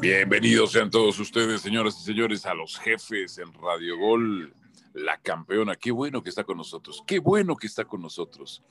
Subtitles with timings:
[0.00, 4.54] Bienvenidos sean todos ustedes, señoras y señores, a los jefes en Radio Gol,
[4.94, 5.74] la campeona.
[5.74, 8.62] Qué bueno que está con nosotros, qué bueno que está con nosotros.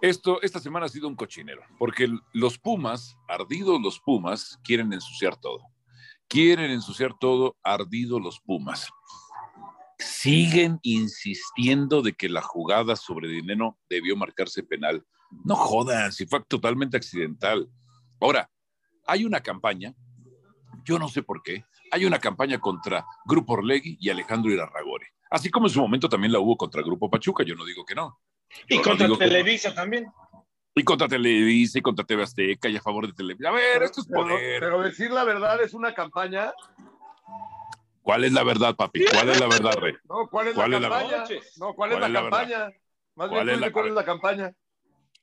[0.00, 5.36] Esto, esta semana ha sido un cochinero, porque los Pumas, ardidos los Pumas, quieren ensuciar
[5.36, 5.58] todo.
[6.28, 8.90] Quieren ensuciar todo, ardidos los Pumas.
[9.98, 15.04] Siguen insistiendo de que la jugada sobre dinero debió marcarse penal.
[15.44, 17.68] No jodan, si fue totalmente accidental.
[18.20, 18.48] Ahora,
[19.04, 19.94] hay una campaña,
[20.84, 25.06] yo no sé por qué, hay una campaña contra Grupo Orlegui y Alejandro Irarragore.
[25.30, 27.94] Así como en su momento también la hubo contra Grupo Pachuca, yo no digo que
[27.94, 28.20] no.
[28.68, 30.06] y contra Televisa también.
[30.74, 33.48] Y contra Televisa y contra TV Azteca y a favor de Televisa.
[33.48, 34.38] A ver, esto es poder.
[34.38, 36.52] Pero, pero decir la verdad es una campaña
[38.02, 39.04] ¿Cuál es la verdad, papi?
[39.04, 39.94] ¿Cuál es la verdad, Rey?
[40.08, 41.24] No, ¿cuál es la campaña?
[41.56, 42.70] no, ¿cuál, es la, campaña?
[43.14, 44.52] Más bien, es la, ¿cuál es la campaña?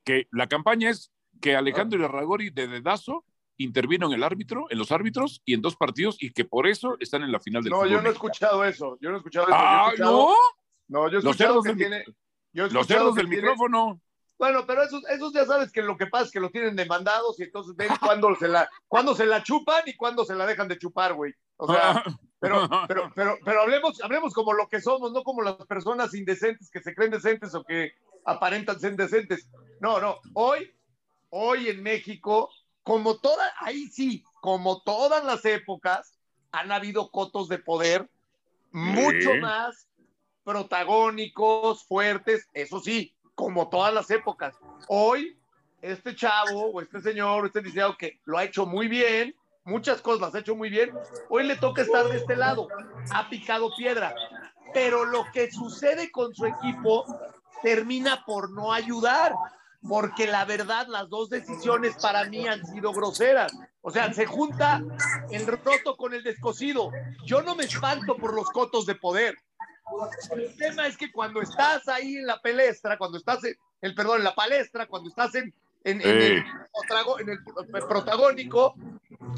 [0.06, 3.26] Que la campaña es que Alejandro Irarragori de dedazo
[3.60, 6.96] intervino en el árbitro, en los árbitros y en dos partidos y que por eso
[7.00, 8.98] están en la final del No, yo no he escuchado eso.
[9.02, 9.56] Yo no he escuchado eso.
[9.56, 10.34] Ah, ¿no?
[10.88, 12.04] No, yo he escuchado que tiene...
[12.54, 14.02] los cerdos del micrófono.
[14.40, 17.38] Bueno, pero esos, esos ya sabes que lo que pasa es que lo tienen demandados
[17.40, 20.70] y entonces ven cuándo se la, cuándo se la chupan y cuándo se la dejan
[20.70, 21.34] de chupar, güey.
[21.58, 22.02] O sea,
[22.40, 26.72] pero, pero, pero, pero hablemos, hablemos como lo que somos, no como las personas indecentes
[26.72, 27.92] que se creen decentes o que
[28.24, 29.50] aparentan ser decentes.
[29.82, 30.20] No, no.
[30.34, 30.74] Hoy,
[31.32, 32.50] hoy en México,
[32.90, 36.12] como todas, ahí sí, como todas las épocas,
[36.52, 38.10] han habido cotos de poder
[38.72, 39.88] mucho más
[40.44, 44.56] protagónicos, fuertes, eso sí, como todas las épocas.
[44.88, 45.38] Hoy,
[45.84, 50.02] este chavo o este señor o este licenciado que lo ha hecho muy bien, muchas
[50.02, 50.92] cosas las ha hecho muy bien,
[51.30, 52.70] hoy le toca estar de este lado,
[53.14, 54.16] ha picado piedra.
[54.74, 57.06] Pero lo que sucede con su equipo
[57.62, 59.36] termina por no ayudar,
[59.88, 63.52] porque la verdad las dos decisiones para mí han sido groseras.
[63.82, 64.84] O sea, se junta
[65.32, 66.92] el roto con el descosido.
[67.26, 69.38] Yo no me espanto por los cotos de poder.
[70.32, 74.20] El tema es que cuando estás ahí en la palestra, cuando estás en, el perdón,
[74.20, 75.54] en la palestra, cuando estás en,
[75.84, 76.46] en, el,
[77.88, 78.76] protagónico,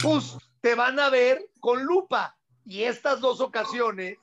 [0.02, 2.36] pues te van a ver con lupa.
[2.66, 4.18] Y estas dos ocasiones.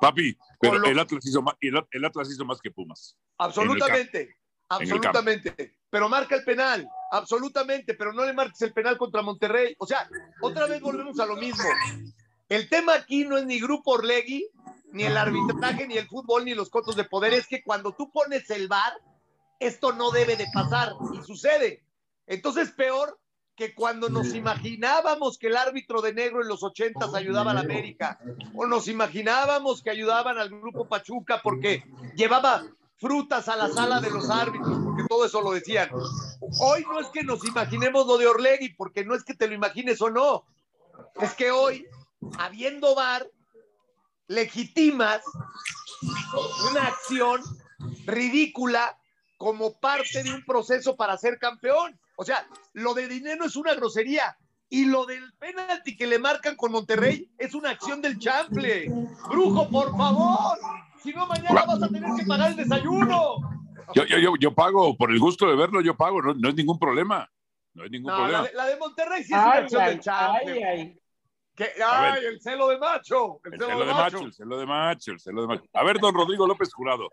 [0.00, 3.16] Papi, pero el, Atlas hizo más, el, Atlas hizo más que Pumas.
[3.38, 4.36] Absolutamente,
[4.76, 5.76] absolutamente.
[5.90, 9.74] Pero marca el penal, absolutamente, pero no le marques el penal contra Monterrey.
[9.78, 10.08] O sea,
[10.40, 11.64] otra vez volvemos a lo mismo.
[12.48, 14.48] El tema aquí no es ni Grupo Orlegui,
[14.92, 17.34] ni el arbitraje, ni el fútbol, ni los cotos de poder.
[17.34, 18.92] Es que cuando tú pones el bar,
[19.58, 21.82] esto no debe de pasar y sucede.
[22.26, 23.18] Entonces, peor
[23.54, 27.60] que cuando nos imaginábamos que el árbitro de negro en los ochentas ayudaba a la
[27.60, 28.18] América,
[28.54, 31.84] o nos imaginábamos que ayudaban al grupo Pachuca porque
[32.16, 32.64] llevaba
[33.02, 35.90] frutas a la sala de los árbitros, porque todo eso lo decían.
[36.60, 39.54] Hoy no es que nos imaginemos lo de Orlegui, porque no es que te lo
[39.54, 40.44] imagines o no,
[41.20, 41.84] es que hoy,
[42.38, 43.28] habiendo VAR,
[44.28, 45.20] legitimas
[46.70, 47.42] una acción
[48.06, 48.96] ridícula
[49.36, 51.98] como parte de un proceso para ser campeón.
[52.16, 54.36] O sea, lo de dinero es una grosería.
[54.68, 58.88] Y lo del penalti que le marcan con Monterrey es una acción del chample.
[59.28, 60.56] Brujo, por favor.
[61.02, 63.36] Si no, mañana vas a tener que pagar el desayuno.
[63.94, 67.28] Yo, yo, yo, pago, por el gusto de verlo, yo pago, no, es ningún problema.
[67.74, 68.46] No hay ningún problema.
[68.54, 70.64] La de, Monterrey sí es una acción del chample.
[70.64, 70.96] Ay,
[71.80, 72.24] ay.
[72.26, 73.40] el celo de macho.
[73.44, 74.18] El, celo, de, macho.
[74.18, 75.64] El celo de macho, el celo de macho.
[75.72, 77.08] A ver, don Rodrigo López Jurado.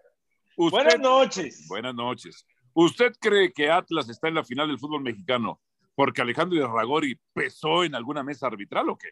[0.56, 1.66] buenas noches.
[1.68, 2.46] Buenas noches.
[2.74, 5.60] ¿Usted cree que Atlas está en la final del fútbol mexicano
[5.96, 9.10] porque Alejandro Ragori pesó en alguna mesa arbitral o qué?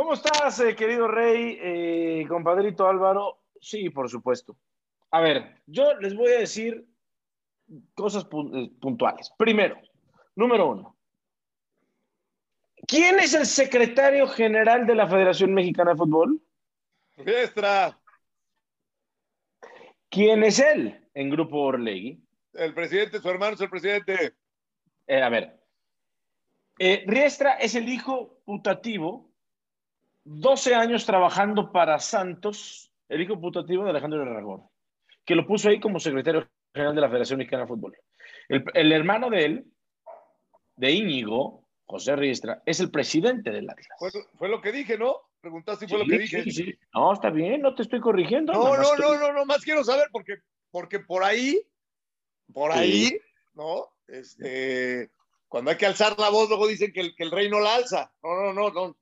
[0.00, 3.42] ¿Cómo estás, eh, querido Rey, eh, compadrito Álvaro?
[3.60, 4.56] Sí, por supuesto.
[5.10, 6.88] A ver, yo les voy a decir
[7.92, 9.30] cosas eh, puntuales.
[9.36, 9.78] Primero,
[10.36, 10.96] número uno.
[12.88, 16.40] ¿Quién es el secretario general de la Federación Mexicana de Fútbol?
[17.22, 18.00] Fiestra.
[20.08, 22.26] ¿Quién es él en Grupo Orlegui?
[22.54, 24.34] El presidente, su hermano es el presidente.
[25.06, 25.60] Eh, a ver.
[26.78, 29.29] Eh, Riestra es el hijo putativo,
[30.24, 34.68] 12 años trabajando para Santos, el hijo putativo de Alejandro Aragón,
[35.24, 37.96] que lo puso ahí como secretario general de la Federación Mexicana de Fútbol.
[38.48, 39.64] El, hermano de él,
[40.76, 43.88] de Íñigo, José Riestra, es el presidente del Atlas.
[44.34, 45.16] fue lo que dije, ¿no?
[45.40, 46.42] Preguntaste si fue lo que dije.
[46.44, 46.74] Sí, sí.
[46.94, 48.52] No, está bien, no te estoy corrigiendo.
[48.52, 50.36] No, no, no, no, no, más quiero saber porque,
[50.70, 51.60] porque por ahí,
[52.52, 53.18] por ahí,
[53.54, 53.86] ¿no?
[54.06, 55.10] Este,
[55.48, 57.76] cuando hay que alzar la voz, luego dicen que el, que el rey no la
[57.76, 58.12] alza.
[58.22, 58.96] No, no, no, no.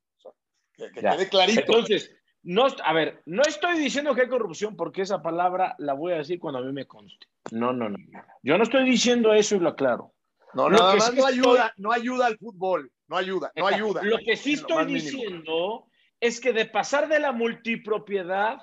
[0.93, 1.59] Que, quede clarito.
[1.61, 6.13] Entonces, no, a ver, no estoy diciendo que hay corrupción porque esa palabra la voy
[6.13, 7.27] a decir cuando a mí me conste.
[7.51, 7.97] No, no, no.
[8.43, 10.13] Yo no estoy diciendo eso y lo aclaro.
[10.53, 13.67] No, Lo nada más sí no estoy- ayuda, no ayuda al fútbol, no ayuda, no
[13.67, 14.01] ayuda.
[14.03, 15.85] Lo que sí estoy diciendo
[16.19, 18.57] es que de pasar de la multipropiedad,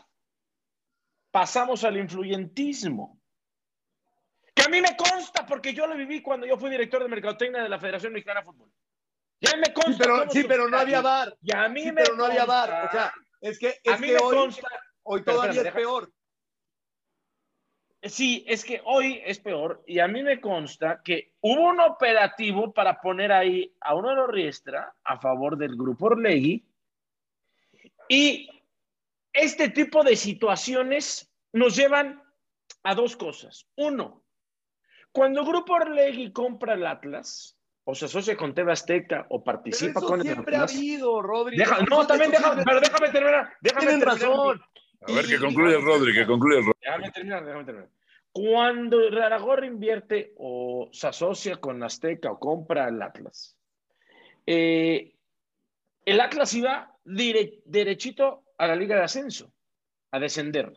[1.31, 3.21] pasamos al influyentismo.
[4.55, 7.63] Que a mí me consta, porque yo lo viví cuando yo fui director de Mercadotecnia
[7.63, 8.71] de la Federación Mexicana de Fútbol.
[9.41, 9.93] Ya me consta.
[9.93, 11.37] Sí, pero, cómo sí, pero no había bar.
[11.43, 12.87] Y a mí Sí, me pero no había bar.
[12.87, 14.69] O sea, es que, a es mí que me hoy, consta.
[15.03, 16.13] hoy todavía es deja- peor.
[18.03, 22.73] Sí, es que hoy es peor y a mí me consta que hubo un operativo
[22.73, 26.65] para poner ahí a uno de los Riestra a favor del grupo Orlegui
[28.09, 28.49] y
[29.33, 32.23] este tipo de situaciones nos llevan
[32.85, 33.67] a dos cosas.
[33.75, 34.23] Uno,
[35.11, 37.56] cuando el grupo Orlegui compra el Atlas
[37.89, 40.77] o se asocia con TV Azteca o Pero participa eso con el siempre ha Atlas,
[40.77, 41.57] habido, Rodri.
[41.57, 43.53] deja- no, también déjame, pero déjame terminar.
[43.61, 44.29] Déjame Tienen terminar.
[44.29, 44.61] razón.
[45.09, 46.81] A ver, que concluya el Rodri, que concluya el Rodri.
[46.83, 47.89] Déjame terminar, déjame terminar.
[48.33, 53.57] Cuando Raragorri invierte o se asocia con Azteca o compra el Atlas,
[54.47, 55.15] eh,
[56.05, 59.53] el Atlas iba dire- derechito a la Liga de Ascenso,
[60.11, 60.73] a descender.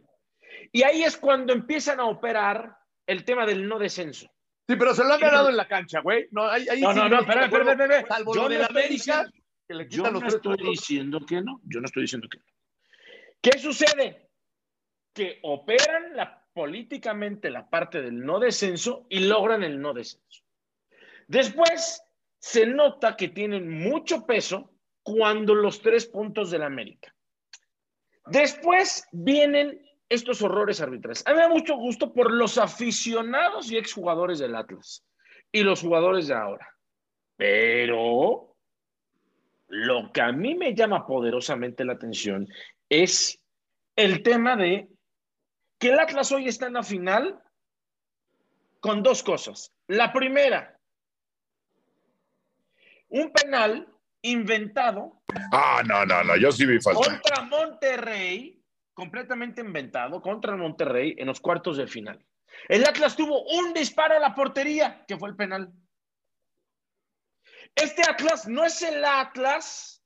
[0.72, 2.78] Y ahí es cuando empiezan a operar
[3.08, 4.30] el tema del no descenso.
[4.70, 6.28] Sí, pero se lo han ganado en la cancha, güey.
[6.30, 8.08] No, ahí, ahí No, sí no, no, espérame, espérame, espérame.
[8.08, 9.32] Salvo Yo lo de la América, diciendo-
[9.68, 10.70] que le Yo quitan no los estoy puntos.
[10.70, 12.44] diciendo que no, yo no estoy diciendo que no.
[13.42, 14.30] ¿Qué sucede?
[15.12, 20.44] Que operan la- políticamente la parte del no descenso y logran el no descenso.
[21.28, 22.04] Después
[22.38, 27.16] se nota que tienen mucho peso cuando los tres puntos del América.
[28.28, 31.24] Después vienen estos horrores arbitrales.
[31.26, 35.06] A mí me da mucho gusto por los aficionados y exjugadores del Atlas
[35.52, 36.68] y los jugadores de ahora.
[37.38, 38.56] Pero
[39.68, 42.48] lo que a mí me llama poderosamente la atención
[42.90, 43.40] es
[43.96, 44.90] el tema de
[45.78, 47.40] que el Atlas hoy está en la final
[48.80, 49.72] con dos cosas.
[49.88, 50.78] La primera,
[53.10, 53.88] un penal
[54.22, 55.22] inventado
[55.52, 57.00] Ah, no, no, no, yo sí vi falta.
[57.02, 58.59] contra Monterrey,
[59.00, 62.24] completamente inventado, contra Monterrey en los cuartos de final.
[62.68, 65.72] El Atlas tuvo un disparo a la portería, que fue el penal.
[67.76, 70.04] Este Atlas no es el Atlas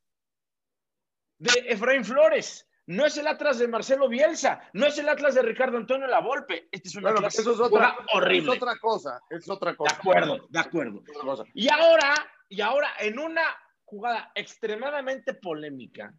[1.40, 5.42] de Efraín Flores, no es el Atlas de Marcelo Bielsa, no es el Atlas de
[5.42, 6.68] Ricardo Antonio Lavolpe.
[6.72, 8.52] Este es un Bueno, Atlas eso es otra, horrible.
[8.52, 9.96] es otra cosa, es otra De cosa.
[9.96, 11.00] acuerdo, de acuerdo.
[11.00, 11.44] Otra cosa.
[11.54, 12.14] Y ahora,
[12.50, 13.44] y ahora en una
[13.86, 16.14] jugada extremadamente polémica,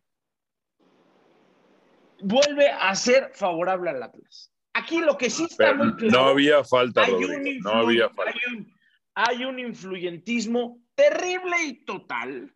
[2.24, 4.50] vuelve a ser favorable al Atlas.
[4.72, 7.60] Aquí lo que sí está Pero muy claro, no había falta, Rodrigo.
[7.62, 8.32] No había falta.
[8.32, 8.74] hay un-
[9.16, 12.52] hay un influyentismo terrible y total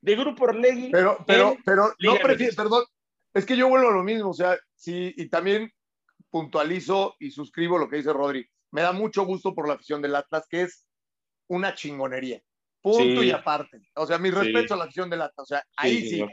[0.00, 0.90] de Grupo Orlegui.
[0.90, 2.84] Pero, pero, pero no prefiero, perdón,
[3.34, 5.70] es que yo vuelvo a lo mismo, o sea, sí, y también
[6.30, 8.44] puntualizo y suscribo lo que dice Rodri.
[8.72, 10.86] Me da mucho gusto por la afición del Atlas, que es
[11.48, 12.42] una chingonería.
[12.80, 13.28] Punto Sí.
[13.28, 13.78] y aparte.
[13.94, 14.34] O sea, mi Sí.
[14.34, 15.38] respeto a la afición del Atlas.
[15.44, 16.24] O sea, ahí sí.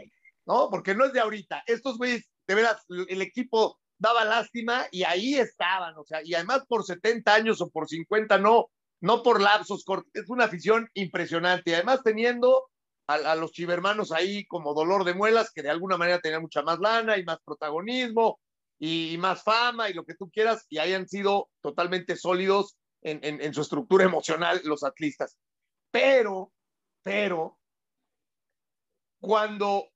[0.50, 0.70] ¿No?
[0.72, 1.64] Porque no es de ahorita.
[1.68, 5.96] Estos güeyes, de veras, el equipo daba lástima y ahí estaban.
[5.98, 10.10] O sea, y además por 70 años o por 50, no, no por lapsos cortos.
[10.16, 11.70] Es una afición impresionante.
[11.72, 12.66] Y además teniendo
[13.08, 16.64] a, a los chivermanos ahí como dolor de muelas, que de alguna manera tenían mucha
[16.64, 18.40] más lana y más protagonismo
[18.80, 23.42] y, más fama y lo que tú quieras, y hayan sido totalmente sólidos en, en-
[23.42, 25.38] en su estructura emocional los atlistas.
[25.92, 26.52] Pero,
[27.04, 27.60] pero,
[29.20, 29.90] cuando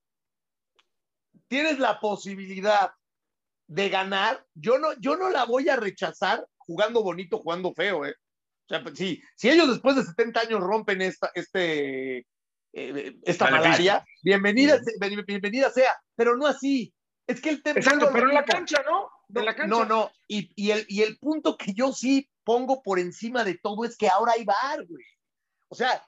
[1.53, 2.93] tienes la posibilidad
[3.67, 8.15] de ganar, yo no, yo no la voy a rechazar jugando bonito, jugando feo, ¿eh?
[8.65, 12.25] O sea, pues, sí, si ellos después de 70 años rompen esta, este,
[12.73, 16.91] eh, esta malaria, bienvenida, bien- bienvenida sea, pero no así.
[17.27, 17.77] Es que el tema.
[17.79, 19.11] Exacto, pero en la cancha, ¿no?
[19.31, 19.67] En la cancha.
[19.69, 23.59] No, no, y, y el, y el punto que yo sí pongo por encima de
[23.59, 25.05] todo es que ahora hay bar, güey.
[25.67, 26.03] O sea,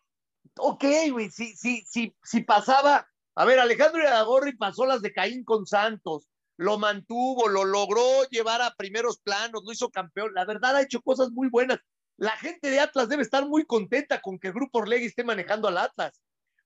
[0.58, 5.44] ok, güey, si, si, si, si pasaba, a ver, Alejandro Iragorri pasó las de Caín
[5.44, 6.28] con Santos,
[6.58, 11.02] lo mantuvo, lo logró llevar a primeros planos, lo hizo campeón, la verdad ha hecho
[11.02, 11.80] cosas muy buenas.
[12.18, 15.68] La gente de Atlas debe estar muy contenta con que el Grupo Orlegui esté manejando
[15.68, 16.22] al Atlas,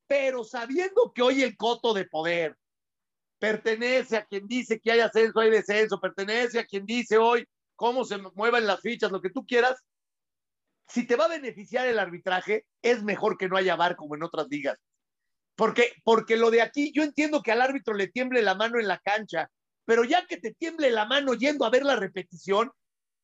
[0.06, 2.56] pero sabiendo que hoy el coto de poder
[3.40, 8.06] pertenece a quien dice que hay ascenso, hay descenso, pertenece a quien dice hoy cómo
[8.06, 9.82] se muevan las fichas, lo que tú quieras.
[10.88, 14.24] Si te va a beneficiar el arbitraje, es mejor que no haya bar como en
[14.24, 14.78] otras ligas.
[15.60, 18.88] Porque, porque lo de aquí, yo entiendo que al árbitro le tiemble la mano en
[18.88, 19.50] la cancha,
[19.84, 22.72] pero ya que te tiemble la mano yendo a ver la repetición,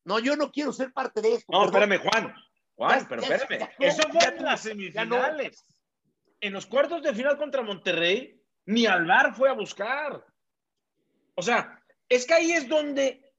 [0.04, 1.46] no, yo no quiero ser parte de esto.
[1.50, 1.92] No, perdón.
[1.94, 2.34] espérame, Juan.
[2.74, 3.70] Juan, Ya- pero ya- espérame.
[3.80, 4.70] ya Eso fue en las no.
[4.70, 5.64] semifinales.
[6.42, 10.22] En los cuartos de final contra Monterrey, ni Alvar fue a buscar.
[11.36, 13.32] O sea, es que ahí es donde.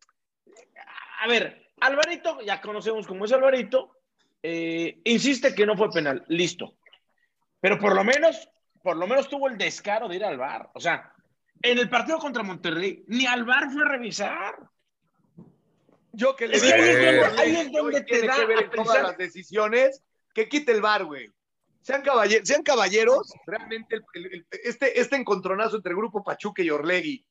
[1.21, 3.91] A ver, Alvarito, ya conocemos cómo es Alvarito,
[4.41, 6.79] eh, insiste que no fue penal, listo.
[7.61, 8.49] Pero por lo menos,
[8.87, 10.71] por lo menos tuvo el descaro de ir al bar.
[10.73, 11.11] O sea,
[11.61, 14.55] en el partido contra Monterrey, ni al bar fue a revisar.
[16.13, 18.57] Yo que le Es que ahí es donde, ahí es donde te da que ver
[18.59, 20.01] a todas las decisiones
[20.33, 21.29] que quite el bar, güey.
[21.81, 26.69] Sean, caballer- sean caballeros, realmente el- el- el- este, este encontronazo entre Grupo Pachuca y
[26.69, 27.25] Orlegui,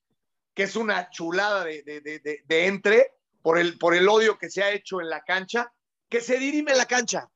[0.52, 4.36] que es una chulada de, de- de- de- de entre por el, por el odio
[4.36, 5.72] que se ha hecho en la cancha,
[6.10, 7.30] que se dirime la cancha.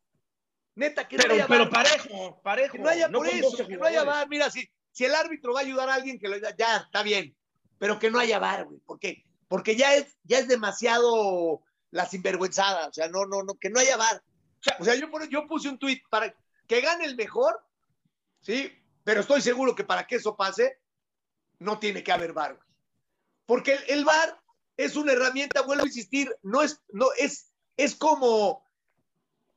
[0.80, 2.72] Neta, que no Pero, haya pero parejo, parejo.
[2.72, 4.02] Que no haya no por eso, 12 que no haya.
[4.02, 4.26] VAR.
[4.30, 7.36] Mira, si, si el árbitro va a ayudar a alguien que lo ya está bien,
[7.78, 8.80] pero que no haya VAR, güey.
[8.80, 9.22] ¿Por qué?
[9.46, 12.88] Porque ya es, ya es demasiado la sinvergüenzada.
[12.88, 14.22] O sea, no, no, no, que no haya VAR.
[14.78, 16.34] O sea, yo, yo puse un tuit para
[16.66, 17.62] que gane el mejor,
[18.40, 18.72] ¿sí?
[19.04, 20.78] Pero estoy seguro que para que eso pase,
[21.58, 22.68] no tiene que haber VAR, güey.
[23.44, 24.40] Porque el, el VAR
[24.78, 28.64] es una herramienta, vuelvo a insistir, no es, no, es, es como,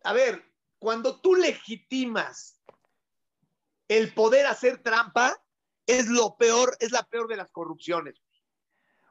[0.03, 0.53] a ver,
[0.84, 2.60] cuando tú legitimas
[3.88, 5.42] el poder hacer trampa,
[5.88, 8.22] es lo peor, es la peor de las corrupciones.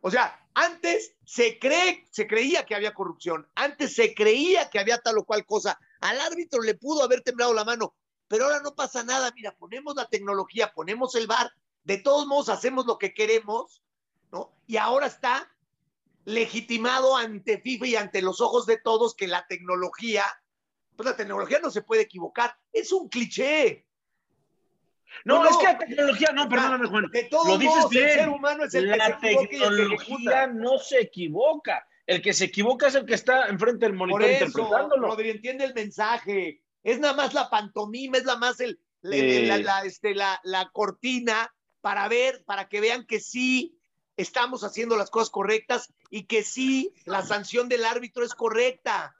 [0.02, 4.98] O sea, antes se cree, se creía que había corrupción, antes se creía que había
[4.98, 5.80] tal o cual cosa.
[6.00, 7.96] Al árbitro le pudo haber temblado la mano,
[8.28, 9.32] pero ahora no pasa nada.
[9.34, 11.50] Mira, ponemos la tecnología, ponemos el bar,
[11.84, 13.82] de todos modos hacemos lo que queremos,
[14.30, 14.54] ¿no?
[14.66, 15.50] Y ahora está
[16.26, 20.26] legitimado ante FIFA y ante los ojos de todos que la tecnología,
[20.96, 22.54] pues la tecnología no se puede equivocar.
[22.72, 23.86] Es un cliché.
[25.24, 27.06] No, No, es que la tecnología, no, perdóname, Juan.
[27.12, 28.14] De todos Lo dices modos, el bien.
[28.18, 31.86] ser humano es el La que se y el que tecnología no se equivoca.
[32.06, 35.08] El que se equivoca es el que está enfrente del Por monitor eso, interpretándolo.
[35.08, 36.62] Rodri, entiende el mensaje.
[36.82, 42.08] Es nada más la pantomima, es nada más el, la, este, la- la cortina para
[42.08, 43.78] ver, para que vean que sí
[44.16, 49.14] estamos haciendo las cosas correctas y que sí la sanción del árbitro es correcta.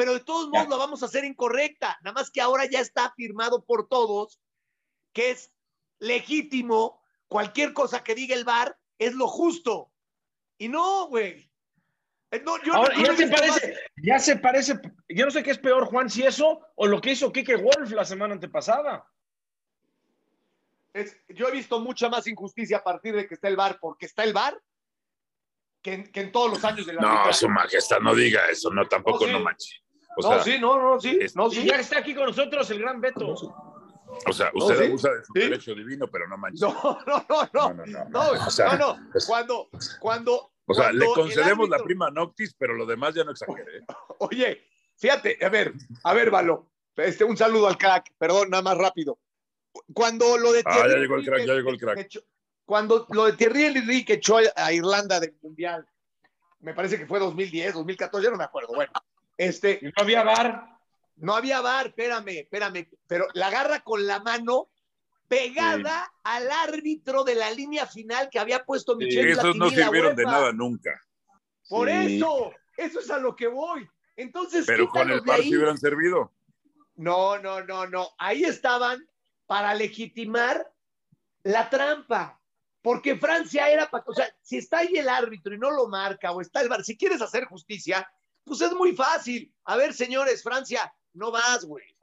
[0.00, 1.98] Pero de todos modos la vamos a hacer incorrecta.
[2.02, 4.40] Nada más que ahora ya está firmado por todos
[5.12, 5.52] que es
[5.98, 7.02] legítimo.
[7.28, 9.92] Cualquier cosa que diga el VAR es lo justo.
[10.56, 11.50] Y no, güey.
[12.30, 14.80] Eh, no, yo Ahora, no- ya se más- parece, ya se parece,
[15.10, 17.90] yo no sé qué es peor, Juan, si eso o lo que hizo Kike Wolf
[17.90, 19.04] la semana antepasada.
[20.94, 24.06] Es- yo he visto mucha más injusticia a partir de que está el VAR, porque
[24.06, 24.58] está el VAR,
[25.82, 28.70] que en, que en todos los años de la No, su majestad, no diga eso,
[28.70, 29.32] no, tampoco, No, sí.
[29.32, 29.82] no manche.
[30.16, 31.66] O no, sea, sí, no, no, sí, es- no, Y sí.
[31.68, 33.28] ya está aquí con nosotros el gran Beto.
[34.26, 35.40] o sea, No, usted sí, abusa de su sí.
[35.40, 36.64] derecho divino, pero no manche.
[36.64, 36.72] No,
[37.06, 39.10] no, no, no, no, no, no, o sea, no, no.
[39.26, 39.68] Cuando,
[40.00, 43.78] cuando, O sea, le cuando concedemos la prima noctis, pero lo demás ya no exagere.
[43.78, 43.84] ¿eh?
[44.18, 44.64] Oye,
[44.96, 45.72] fíjate, a ver,
[46.04, 49.18] a ver, Valo, este, un saludo al crack, perdón, nada más rápido.
[49.94, 52.08] Cuando lo de Ah, ya llegó el crack, ya llegó el crack.
[52.66, 55.86] cuando lo de Thierry Henry que echó a Irlanda del Mundial,
[56.58, 58.92] me parece que fue 2010, 2014, ya no me acuerdo, bueno,
[59.40, 60.66] este, Y no había bar.
[61.16, 64.70] No había bar, espérame, espérame, pero la agarra con la mano
[65.28, 70.24] pegada al árbitro de la línea final que había puesto Michel Esos no sirvieron de
[70.24, 71.00] nada nunca.
[71.68, 72.16] Por Sí.
[72.16, 73.88] eso, eso es a lo que voy.
[74.16, 76.32] Entonces, Pero con el par sí hubieran servido.
[76.96, 78.08] No, no, no, no.
[78.18, 79.06] Ahí estaban
[79.46, 80.70] para legitimar
[81.44, 82.38] la trampa.
[82.82, 84.04] Porque Francia era para.
[84.06, 86.82] O sea, si está ahí el árbitro y no lo marca, o está el bar,
[86.82, 88.10] si quieres hacer justicia,
[88.44, 89.52] pues es muy fácil.
[89.64, 91.96] A ver, señores, Francia, no vas, güey.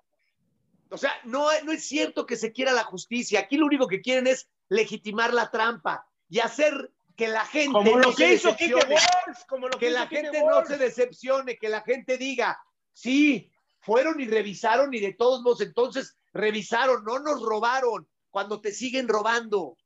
[0.90, 3.42] O sea, no, no es cierto que se quiera la justicia.
[3.42, 7.74] Aquí lo único que quieren es legitimar la trampa y hacer que la gente.
[7.74, 9.46] Como no lo se que hizo Kike decepcione Wolf.
[9.50, 10.68] Como lo que que la hizo Kike gente no Wolf.
[10.68, 12.62] se decepcione, que la gente diga,
[12.94, 18.72] sí, fueron y revisaron y de todos modos entonces revisaron, no nos robaron cuando te
[18.72, 19.78] siguen robando.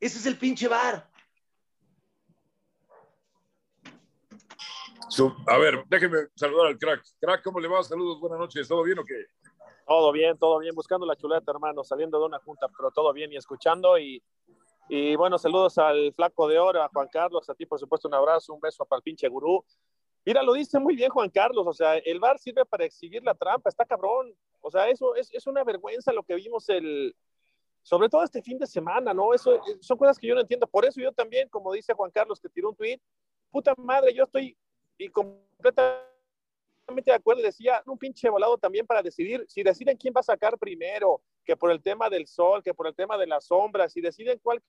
[0.00, 1.11] Ese es el pinche bar.
[5.12, 7.04] Su- a ver, déjeme saludar al crack.
[7.20, 7.82] Crack, ¿cómo le va?
[7.82, 8.66] Saludos, buenas noches.
[8.66, 9.26] ¿Todo bien o qué?
[9.86, 13.30] Todo bien, todo bien, buscando la chuleta, hermano, saliendo de una junta, pero todo bien
[13.30, 13.98] y escuchando.
[13.98, 14.22] Y,
[14.88, 18.14] y bueno, saludos al flaco de oro, a Juan Carlos, a ti, por supuesto, un
[18.14, 19.62] abrazo, un beso para el pinche gurú.
[20.24, 23.34] Mira, lo dice muy bien Juan Carlos, o sea, el VAR sirve para exhibir la
[23.34, 24.34] trampa, está cabrón.
[24.62, 27.14] O sea, eso es, es una vergüenza lo que vimos el,
[27.82, 29.34] sobre todo este fin de semana, ¿no?
[29.34, 30.66] Eso son cosas que yo no entiendo.
[30.66, 32.98] Por eso yo también, como dice Juan Carlos, que tiró un tuit,
[33.50, 34.56] puta madre, yo estoy
[35.08, 36.12] completamente
[36.86, 40.58] de acuerdo, decía un pinche volado también para decidir, si deciden quién va a sacar
[40.58, 44.00] primero, que por el tema del sol, que por el tema de las sombras, si
[44.00, 44.62] deciden cuál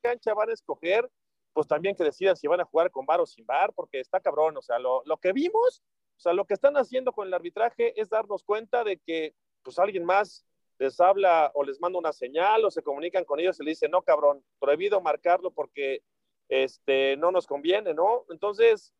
[0.00, 1.08] cancha van a escoger,
[1.52, 4.20] pues también que decidan si van a jugar con bar o sin bar, porque está
[4.20, 5.82] cabrón, o sea, lo, lo que vimos,
[6.16, 9.78] o sea, lo que están haciendo con el arbitraje es darnos cuenta de que pues
[9.78, 10.46] alguien más
[10.78, 13.90] les habla o les manda una señal o se comunican con ellos y le dicen,
[13.90, 16.02] no, cabrón, prohibido marcarlo porque
[16.48, 18.24] este, no nos conviene, ¿no?
[18.30, 18.94] Entonces,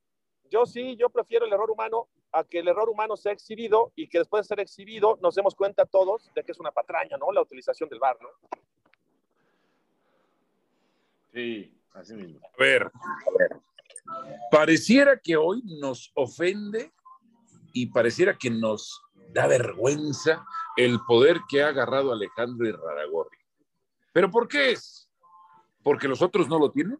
[0.50, 4.08] Yo sí, yo prefiero el error humano a que el error humano sea exhibido y
[4.08, 7.32] que después de ser exhibido nos demos cuenta todos de que es una patraña, ¿no?
[7.32, 8.28] La utilización del VAR, ¿no?
[11.32, 12.40] Sí, así mismo.
[12.46, 13.60] A ver, a ver.
[14.50, 16.92] Pareciera que hoy nos ofende
[17.72, 23.36] y pareciera que nos da vergüenza el poder que ha agarrado Alejandro Iraragorri.
[24.12, 25.10] ¿Pero por qué es?
[25.82, 26.98] ¿Porque los otros no lo tienen?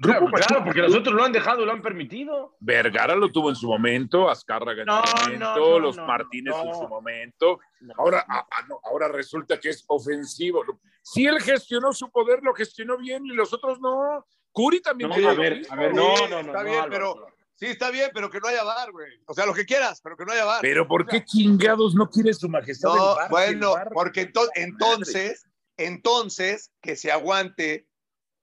[0.00, 2.56] Claro, claro, porque los otros lo han dejado, lo han permitido.
[2.60, 6.54] Vergara lo tuvo en su momento, Azcárraga en No, su momento, no, los no, Martínez
[6.64, 7.60] en su momento.
[7.96, 10.62] Ahora, ah, ah, no, ahora resulta que es ofensivo.
[11.02, 14.26] Si él gestionó su poder, lo gestionó bien y los otros no.
[14.52, 15.10] Curi también.
[15.10, 16.48] No, a ver, a ver, Sí, no, no, no.
[16.52, 17.26] está no, bien, pero-
[17.58, 19.08] Sí, está bien, pero que no haya bar, güey.
[19.26, 20.58] O sea, lo que quieras, pero que no haya bar.
[20.60, 22.90] Pero ¿por qué chingados no quiere su majestad?
[22.90, 25.46] el No, bueno, El VAR- porque ento- entonces,
[25.78, 27.85] entonces, que se aguante,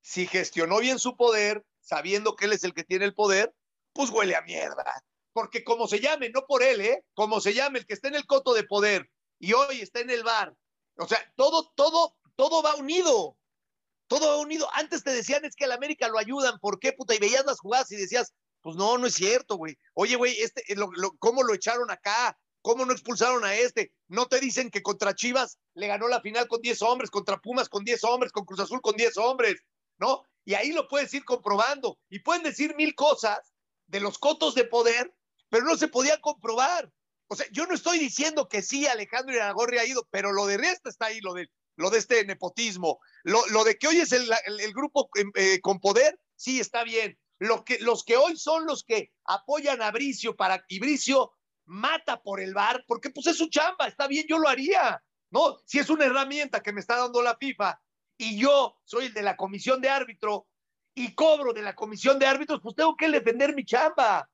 [0.03, 3.53] si gestionó bien su poder, sabiendo que él es el que tiene el poder,
[3.93, 5.03] pues huele a mierda.
[5.31, 7.03] Porque como se llame, no por él, ¿eh?
[7.15, 10.09] Como se llame, el que está en el coto de poder y hoy está en
[10.09, 10.53] el bar.
[10.97, 13.37] O sea, todo, todo, todo va unido.
[14.07, 14.67] Todo va unido.
[14.73, 16.59] Antes te decían es que al América lo ayudan.
[16.59, 17.15] ¿Por qué, puta?
[17.15, 19.77] Y veías las jugadas y decías, pues no, no es cierto, güey.
[19.93, 22.37] Oye, güey, este, lo- ¿cómo lo echaron acá?
[22.61, 23.91] ¿Cómo no expulsaron a este?
[24.07, 27.67] No te dicen que contra Chivas le ganó la final con 10 hombres, contra Pumas
[27.67, 29.55] con 10 hombres, con Cruz Azul con 10 hombres,
[29.97, 30.23] ¿no?
[30.45, 31.99] Y ahí lo puedes ir comprobando.
[32.09, 33.53] Y pueden decir mil cosas
[33.87, 35.13] de los cotos de poder,
[35.49, 36.91] pero no se podía comprobar.
[37.27, 40.57] O sea, yo no estoy diciendo que sí, Alejandro Iragorri ha ido, pero lo de
[40.57, 42.99] Riesta está ahí, lo de, lo de este nepotismo.
[43.23, 44.29] Lo, lo de que hoy es el,
[44.73, 47.17] grupo eh, con poder, sí está bien.
[47.39, 51.31] Lo que, los que hoy son los que apoyan a Bricio para y Bricio
[51.65, 55.57] mata por el bar, porque pues es su chamba, está bien, yo lo haría, ¿no?
[55.65, 57.79] Si es una herramienta que me está dando la FIFA
[58.17, 60.47] y yo soy el de la comisión de árbitro
[60.95, 64.29] y cobro de la comisión de árbitros, pues tengo que defender mi chamba.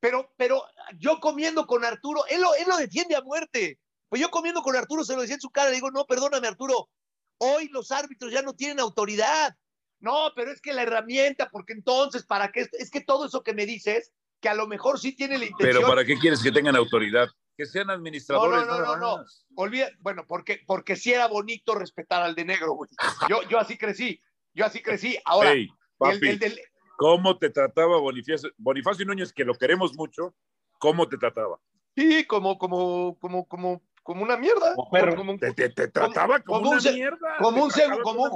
[0.00, 0.62] Pero, pero
[0.98, 3.78] yo comiendo con Arturo, él lo, él lo defiende a muerte.
[4.08, 6.46] Pues yo comiendo con Arturo se lo decía en su cara, le digo, no, perdóname
[6.46, 6.90] Arturo,
[7.38, 9.56] hoy los árbitros ya no tienen autoridad.
[10.00, 12.68] No, pero es que la herramienta, porque entonces, ¿para qué?
[12.72, 15.76] Es que todo eso que me dices, que a lo mejor sí tiene la intención.
[15.76, 17.28] Pero ¿para qué quieres que tengan autoridad?
[17.56, 18.66] Que sean administradores.
[18.66, 19.24] No, no, no, no, no.
[19.56, 22.90] Olvida, bueno, porque, porque sí era bonito respetar al de negro, güey.
[23.28, 24.20] Yo, yo así crecí,
[24.54, 25.16] yo así crecí.
[25.24, 26.60] Ahora, Ey, el, papi, el del-
[26.96, 30.34] ¿cómo te trataba Bonifacio, Bonifacio Núñez, que lo queremos mucho?
[30.78, 31.58] ¿Cómo te trataba?
[31.96, 34.74] sí, como, como, como, como, como una mierda.
[34.74, 35.14] Como perro.
[35.14, 37.36] Como un- Te, te- te trataba como, como un una se- mierda.
[37.38, 37.70] como un
[38.02, 38.30] como un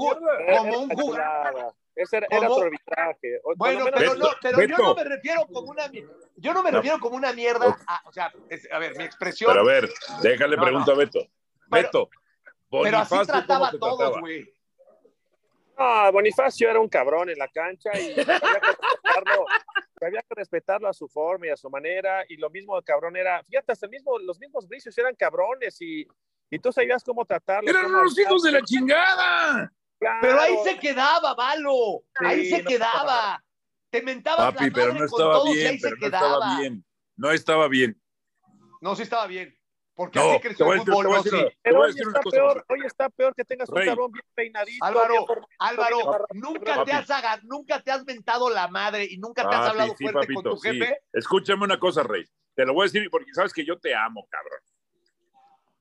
[0.56, 1.74] como un jugador.
[1.98, 3.40] Ese era, era otro arbitraje.
[3.42, 4.76] O- Bueno, pero, no, pero Beto.
[4.76, 5.90] yo no me refiero como una
[6.36, 6.76] yo no me No.
[6.78, 9.90] refiero como una mierda, a, o sea, es- a ver, mi expresión, Pero a ver,
[10.22, 11.18] déjale No, pregunto a Beto.
[11.68, 12.10] Pero- Beto,
[12.70, 14.54] pero así trataba ¿cómo a todos, güey.
[15.76, 18.32] No, Bonifacio era un cabrón en la cancha y había que
[18.66, 19.46] respetarlo,
[20.00, 22.24] había que respetarlo a su forma y a su manera.
[22.28, 25.80] Y lo mismo el cabrón era, fíjate, hasta el mismo, los mismos bricios eran cabrones
[25.80, 26.06] y,
[26.50, 27.70] y tú sabías cómo tratarlo.
[27.70, 29.72] Eran cómo unos hijos de la chingada.
[29.98, 30.18] Claro.
[30.22, 33.44] Pero ahí se quedaba, Valo, ahí Sí, se no quedaba.
[33.90, 35.96] Te mentabas Papi, la pero madre no con estaba todos y bien, ahí se pero
[35.96, 36.26] no quedaba.
[36.28, 36.84] estaba bien.
[37.16, 38.02] No estaba bien.
[38.80, 39.54] No, sí estaba bien.
[39.94, 41.30] Porque No, así creció el fútbol, no, sí.
[41.60, 44.84] Pero hoy está peor, hoy está peor que tengas un cabrón bien peinadito.
[44.84, 45.96] Álvaro, bien Álvaro,
[46.30, 46.90] bien nunca Papi.
[46.90, 50.20] te, has nunca te has mentado la madre y nunca te has hablado sí, fuerte
[50.20, 50.68] papito, con tu sí.
[50.78, 51.00] jefe.
[51.12, 52.24] Escúchame una cosa, Rey.
[52.54, 54.60] Te lo voy a decir porque sabes que yo te amo, cabrón.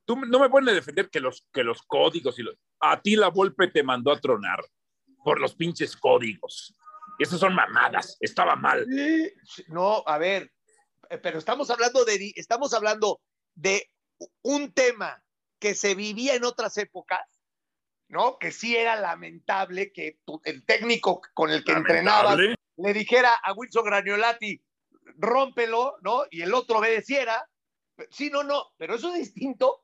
[0.07, 2.55] Tú no me puedes defender que los, que los códigos y los...
[2.79, 4.63] A ti la Volpe te mandó a tronar
[5.21, 6.73] por los pinches códigos.
[7.19, 8.15] Esas son mamadas.
[8.21, 8.87] Estaba mal.
[9.67, 10.53] No, a ver,
[11.09, 13.19] eh, pero estamos hablando de, estamos hablando
[13.53, 13.91] de
[14.43, 15.21] un tema
[15.59, 17.27] que se vivía en otras épocas,
[18.07, 18.37] ¿no?
[18.39, 22.55] Que sí era lamentable que tu- el técnico con el que entrenabas Lamentable.
[22.77, 24.61] le dijera a Wilson Graniolati,
[25.17, 26.23] rómpelo, ¿no?
[26.31, 27.45] Y el otro obedeciera.
[28.09, 29.83] Sí, no, no, pero eso es distinto.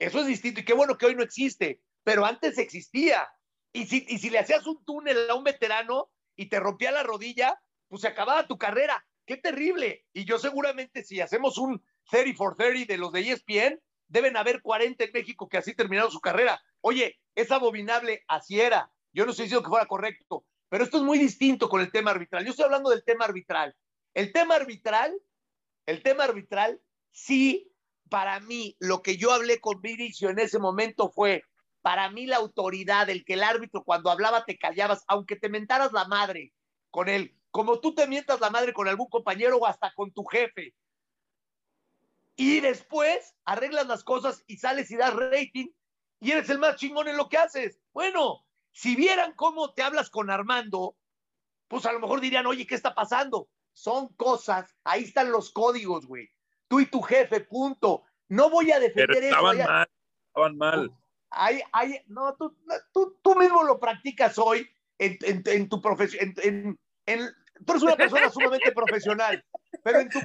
[0.00, 0.60] Eso es distinto.
[0.60, 3.28] Y qué bueno que hoy no existe, pero antes existía.
[3.72, 7.04] Y si, y si le hacías un túnel a un veterano y te rompía la
[7.04, 9.06] rodilla, pues se acababa tu carrera.
[9.26, 10.06] Qué terrible.
[10.12, 14.62] Y yo seguramente si hacemos un 30 for 30 de los de ESPN, deben haber
[14.62, 16.60] 40 en México que así terminaron su carrera.
[16.80, 18.90] Oye, es abominable, así era.
[19.12, 22.10] Yo no estoy diciendo que fuera correcto, pero esto es muy distinto con el tema
[22.10, 22.44] arbitral.
[22.44, 23.76] Yo estoy hablando del tema arbitral.
[24.14, 25.14] El tema arbitral,
[25.86, 27.69] el tema arbitral, sí,
[28.10, 31.44] para mí, lo que yo hablé con Vinicio en ese momento fue,
[31.80, 35.92] para mí la autoridad, el que el árbitro cuando hablaba te callabas, aunque te mentaras
[35.92, 36.52] la madre
[36.90, 40.24] con él, como tú te mientas la madre con algún compañero o hasta con tu
[40.24, 40.74] jefe.
[42.36, 45.68] Y después arreglas las cosas y sales y das rating
[46.20, 47.80] y eres el más chingón en lo que haces.
[47.92, 50.96] Bueno, si vieran cómo te hablas con Armando,
[51.68, 53.48] pues a lo mejor dirían, oye, ¿qué está pasando?
[53.72, 56.28] son cosas, ahí están los códigos, güey.
[56.70, 58.04] Tú y tu jefe, punto.
[58.28, 59.68] No voy a defender Pero estaban eso.
[59.68, 59.88] mal,
[60.28, 60.90] estaban mal.
[61.30, 62.56] Hay, hay, no, tú,
[62.92, 66.32] tú, tú mismo lo practicas hoy en, en, en tu profesión.
[66.36, 66.78] En,
[67.66, 69.44] tú eres una persona sumamente profesional,
[69.82, 70.20] pero en tu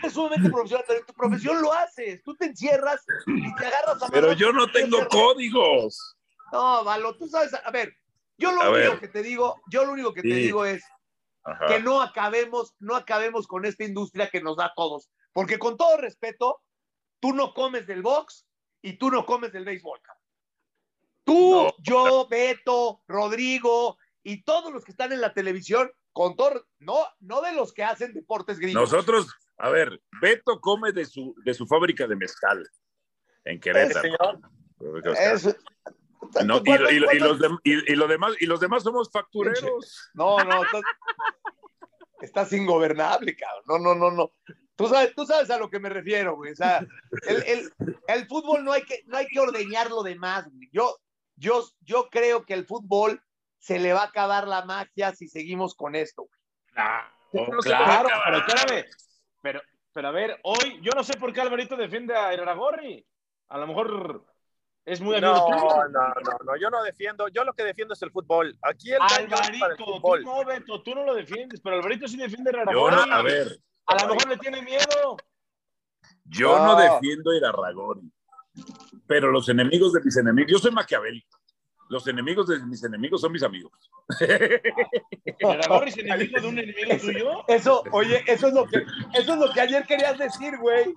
[0.00, 2.22] eres sumamente profesional, pero en tu profesión lo haces.
[2.22, 6.16] Tú te encierras y te agarras a Pero yo no tengo códigos.
[6.52, 7.92] No, Valo, tú sabes, a ver,
[8.38, 9.00] yo lo A único ver.
[9.00, 10.84] que te digo, yo lo único que te digo es
[11.46, 11.66] Ajá.
[11.66, 15.10] que no acabemos, no acabemos con esta industria que nos da a todos.
[15.32, 16.60] Porque con todo respeto,
[17.20, 18.46] tú no comes del box
[18.82, 20.00] y tú no comes del béisbol.
[20.02, 20.22] cabrón.
[21.24, 21.72] Tú, No.
[21.78, 27.40] yo, Beto, Rodrigo y todos los que están en la televisión, con todo, no, no
[27.42, 28.90] de los que hacen deportes gringos.
[28.90, 29.26] Nosotros,
[29.58, 32.68] a ver, Beto come de su, de su fábrica de mezcal
[33.44, 34.00] en Querétaro.
[34.00, 34.40] señor.
[35.16, 35.56] Es-
[36.44, 40.10] No, y, ¿cuántos- y- y cuántos- los y- los demás, y los demás somos factureros.
[40.14, 40.82] No, no, estás,
[42.20, 43.64] estás ingobernable, cabrón.
[43.66, 44.32] No, no, no, no.
[44.76, 46.52] Tú sabes, tú sabes a lo que me refiero, güey.
[46.52, 46.84] O sea,
[47.26, 50.68] el, el- el fútbol no hay que, no hay que ordeñarlo de más, güey.
[50.72, 50.96] Yo,
[51.36, 53.22] yo, yo creo que el fútbol
[53.58, 56.40] se le va a acabar la magia si seguimos con esto, güey.
[56.74, 58.84] Claro, No pero espérame.
[59.42, 59.60] Pero,
[59.92, 63.06] pero a ver, hoy yo no sé por qué Alvarito defiende a Iraragorri.
[63.48, 64.24] A lo mejor
[64.86, 65.88] es muy amigo No, tuyo.
[65.88, 68.56] no, no, no, yo no defiendo, yo lo que defiendo es el fútbol.
[68.62, 72.72] Aquí el Alvarito, tú no, Beto, tú no lo defiendes, pero Alvarito sí defiende a
[72.72, 75.16] Yo no, a ver, A lo mejor le tiene miedo.
[76.24, 76.80] yo no No.
[76.80, 78.10] defiendo a Irarragorri,
[79.08, 81.35] pero los enemigos de mis enemigos, yo soy maquiavélico.
[81.88, 83.72] Los enemigos de mis enemigos son mis amigos.
[85.40, 87.44] ¿Iraragorri es enemigo de un enemigo tuyo?
[87.48, 88.78] Eso, oye, eso es lo que,
[89.14, 90.94] eso es lo que ayer querías decir, güey.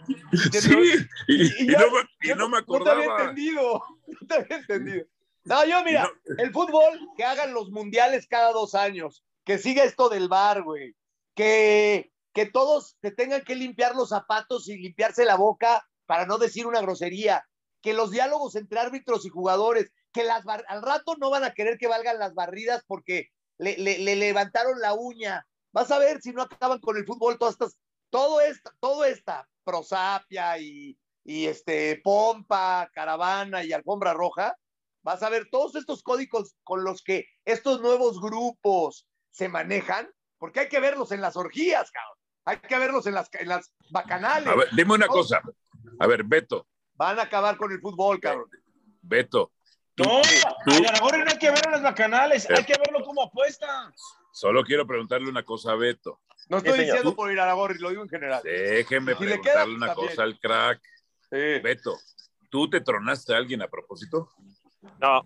[0.52, 3.22] Que Sí, no- y, y y no, me, y no me No te había acordaba.
[3.30, 3.84] entendido.
[4.22, 5.06] No te había entendido.
[5.46, 6.36] No, yo, mira, No.
[6.44, 10.96] el fútbol, que hagan los mundiales cada dos años, que siga esto del bar, güey.
[11.36, 16.38] Que, que todos te tengan que limpiar los zapatos y limpiarse la boca para no
[16.40, 17.44] decir una grosería.
[17.82, 21.54] Que los diálogos entre árbitros y jugadores, que las bar- al rato no van a
[21.54, 25.46] querer que valgan las barridas porque le, le- le levantaron la uña.
[25.72, 27.78] Vas a ver si no acaban con el fútbol todas estas,
[28.10, 34.56] todo esta, todo esta prosapia y, y este pompa, caravana y alfombra roja.
[35.04, 40.62] Vas a ver todos estos códigos con los que estos nuevos grupos se manejan, porque
[40.62, 42.18] hay que verlos en las orgías, cabrón.
[42.46, 44.48] Hay que verlos en las, en las bacanales.
[44.52, 45.42] A ver, dime una cosa.
[46.00, 48.50] A ver, Beto, Van a acabar con el fútbol, cabrón.
[49.02, 49.52] Beto,
[50.00, 50.22] No,
[50.66, 52.54] tú- a Iraragorri no hay que ver en las bacanales, Eh.
[52.58, 53.92] hay que verlo como apuesta.
[54.32, 56.20] solo quiero preguntarle una cosa a Beto.
[56.48, 56.86] No estoy señor.
[56.86, 58.42] diciendo por ir a la gorri, lo digo en general.
[58.44, 60.08] Déjeme Si le preguntarle una también.
[60.10, 60.82] cosa al crack.
[61.30, 61.60] Sí.
[61.62, 61.96] Beto,
[62.50, 64.30] ¿tú te tronaste a alguien a propósito?
[65.00, 65.22] No,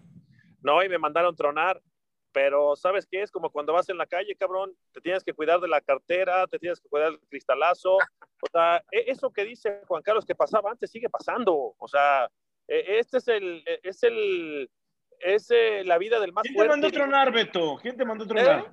[0.61, 1.81] no, y me mandaron tronar.
[2.31, 3.21] Pero, ¿sabes qué?
[3.21, 4.75] Es como cuando vas en la calle, cabrón.
[4.91, 7.93] Te tienes que cuidar de la cartera, te tienes que cuidar del cristalazo.
[7.97, 11.75] O sea, e- eso que dice Juan Carlos que pasaba antes sigue pasando.
[11.77, 12.27] O sea,
[12.67, 14.69] este es el, e- es el,
[15.19, 16.71] es eh, la vida del más ¿Quién te fuerte.
[16.71, 17.77] mandó tronar, Beto?
[17.81, 18.59] ¿Quién te mandó tronar?
[18.59, 18.71] ¿Eh?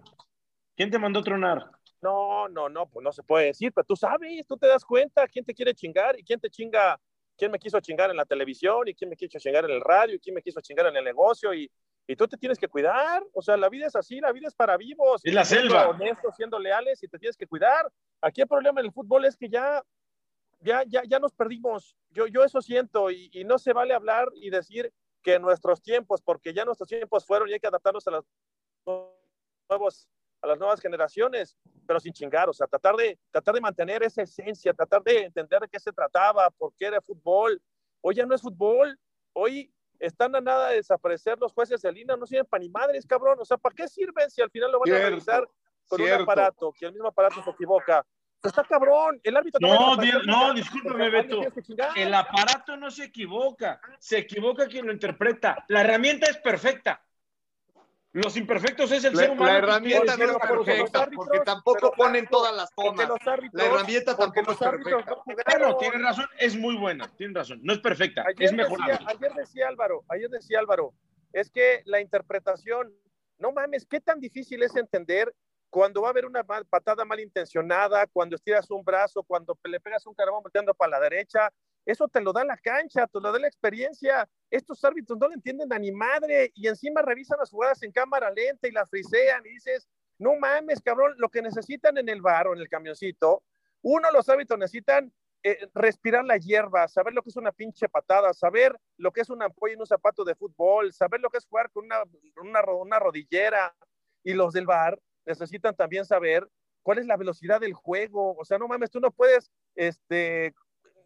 [0.77, 1.71] ¿Quién te mandó tronar?
[2.03, 5.27] No, no, no, pues no se puede decir, pero tú sabes, tú te das cuenta
[5.29, 6.99] quién te quiere chingar y quién te chinga,
[7.37, 10.15] quién me quiso chingar en la televisión y quién me quiso chingar en el radio
[10.15, 11.71] y quién me quiso chingar en el negocio y,
[12.07, 13.23] y tú te tienes que cuidar.
[13.35, 15.21] O sea, la vida es así, la vida es para vivos.
[15.23, 15.89] Es la siendo selva.
[15.91, 17.87] honestos, siendo leales y te tienes que cuidar.
[18.23, 19.83] Aquí el problema en el fútbol es que ya,
[20.61, 21.97] ya, ya, ya nos perdimos.
[22.11, 24.93] Yo, yo eso siento y, y no se vale hablar y decir
[25.23, 28.25] que nuestros tiempos, porque ya nuestros tiempos fueron y hay que adaptarnos a los
[29.69, 30.09] nuevos
[30.43, 34.23] a las nuevas generaciones, pero sin chingar, o sea, tratar de, tratar de mantener esa
[34.23, 37.61] esencia, tratar de entender de qué se trataba, por qué era fútbol.
[38.01, 38.99] Hoy ya no es fútbol,
[39.35, 43.07] hoy están a nada de desaparecer los jueces de línea, no sirven para ni madres,
[43.07, 45.49] cabrón, o sea, ¿para qué sirven si al final lo van Cierto, a revisar
[45.87, 46.17] con cierto.
[46.17, 48.07] un aparato, que el mismo aparato se equivoca?
[48.43, 51.41] Está cabrón, el árbitro No, di- no, discúlpame, Beto.
[51.63, 51.87] tiene.
[51.97, 55.65] El aparato no se equivoca, se equivoca quien lo interpreta.
[55.69, 57.03] La herramienta es perfecta.
[58.13, 59.53] Los imperfectos es el La, ser humano.
[59.53, 63.09] la herramienta no es perfecta, árbitros, porque tampoco pero ponen todas las tomas.
[63.25, 65.59] árbitros, La herramienta tampoco los es perfecta.
[65.61, 67.61] no tienes razón, es muy buena, tienes razón.
[67.63, 69.07] No es perfecta, Ayer es decía, mejorable.
[69.07, 70.93] ayer decía Álvaro, ayer decía Álvaro,
[71.33, 72.93] es que la interpretación,
[73.39, 75.33] no mames, qué tan difícil es entender
[75.71, 80.15] cuando va a haber una patada malintencionada, cuando estiras un brazo, cuando le pegas un
[80.15, 81.51] carbón volteando para la derecha,
[81.87, 84.29] eso te lo da la cancha, te lo da la experiencia.
[84.51, 88.31] Estos árbitros no lo entienden a ni madre y encima revisan las jugadas en cámara
[88.31, 92.49] lenta y las frisean y dices, no mames, cabrón, lo que necesitan en el bar
[92.49, 93.43] o en el camioncito,
[93.83, 95.11] uno, los árbitros necesitan
[95.43, 99.31] eh, respirar la hierba, saber lo que es una pinche patada, saber lo que es
[99.31, 103.75] una ampolla en un zapato de fútbol, saber lo que es jugar con una rodillera.
[104.23, 106.47] Y los del bar necesitan también saber
[106.83, 108.37] cuál es la velocidad del juego.
[108.37, 110.55] O sea, no mames, tú no puedes, este,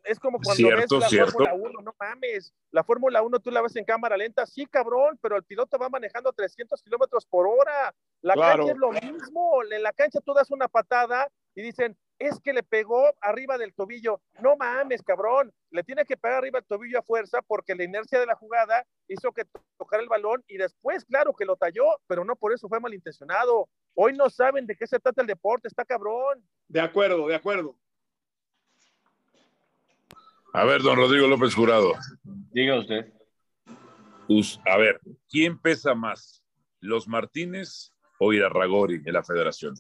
[0.05, 3.77] es como cuando ves la Fórmula 1, no mames, la Fórmula 1 tú la ves
[3.77, 7.95] en cámara lenta, sí, cabrón, pero el piloto va manejando 300 kilómetros por hora.
[8.21, 12.39] La cancha es lo mismo, en la cancha tú das una patada y dicen, es
[12.41, 14.21] que le pegó arriba del tobillo.
[14.41, 18.21] No mames, cabrón, le tiene que pegar arriba el tobillo a fuerza porque la inercia
[18.21, 19.45] de la jugada hizo que
[19.79, 23.69] tocara el balón y después, claro, que lo talló, pero no por eso fue malintencionado.
[23.95, 26.45] Hoy no saben de qué se trata el deporte, está cabrón.
[26.69, 27.77] De acuerdo, de acuerdo.
[30.53, 31.95] A ver, don Rodrigo López Jurado.
[32.53, 33.13] Diga usted.
[34.67, 36.43] A ver, ¿quién pesa más?
[36.81, 39.75] ¿Los Martínez o Irarragori en la federación?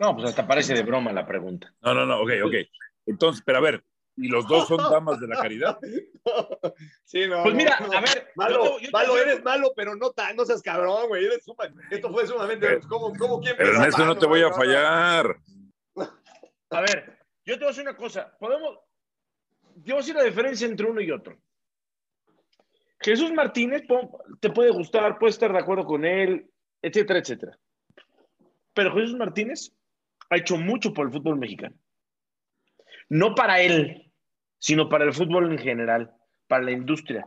[0.00, 1.72] No, pues hasta parece de broma la pregunta.
[1.82, 2.54] No, no, no, ok, ok.
[3.06, 3.84] Entonces, pero a ver,
[4.20, 5.78] ¿y los dos son damas de la caridad?
[7.04, 7.42] Sí, no.
[7.42, 8.30] Pues mira, a ver.
[8.36, 11.26] Malo, malo, eres malo, pero no tan, no seas cabrón, güey.
[11.90, 12.80] esto fue sumamente.
[12.86, 15.38] ¿Cómo, cómo quién Pero en esto no te voy a fallar.
[16.70, 18.36] A ver, yo te voy a decir una cosa.
[18.38, 18.78] Podemos,
[19.76, 21.38] yo voy a decir la diferencia entre uno y otro.
[23.00, 23.84] Jesús Martínez
[24.40, 26.50] te puede gustar, puedes estar de acuerdo con él,
[26.82, 27.58] etcétera, etcétera.
[28.74, 29.72] Pero Jesús Martínez
[30.30, 31.76] ha hecho mucho por el fútbol mexicano.
[33.08, 34.07] No para él,
[34.58, 36.12] sino para el fútbol en general,
[36.46, 37.26] para la industria.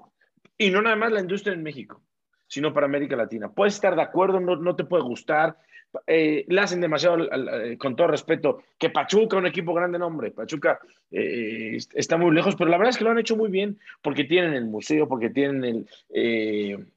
[0.58, 2.02] Y no nada más la industria en México,
[2.48, 3.52] sino para América Latina.
[3.52, 5.58] Puedes estar de acuerdo, no, no te puede gustar,
[6.08, 10.80] eh, le hacen demasiado, eh, con todo respeto, que Pachuca, un equipo grande nombre, Pachuca
[11.12, 14.24] eh, está muy lejos, pero la verdad es que lo han hecho muy bien porque
[14.24, 16.88] tienen el museo, porque tienen el,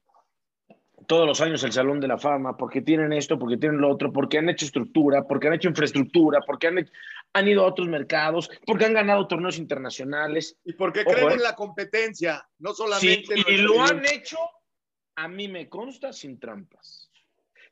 [1.06, 4.12] todos los años el Salón de la Fama, porque tienen esto, porque tienen lo otro,
[4.12, 6.90] porque han hecho estructura, porque han hecho infraestructura, porque han,
[7.32, 10.56] han ido a otros mercados, porque han ganado torneos internacionales.
[10.64, 13.34] Y porque creen en la competencia, no solamente...
[13.48, 14.38] y lo han hecho,
[15.16, 17.10] a mí me consta, sin trampas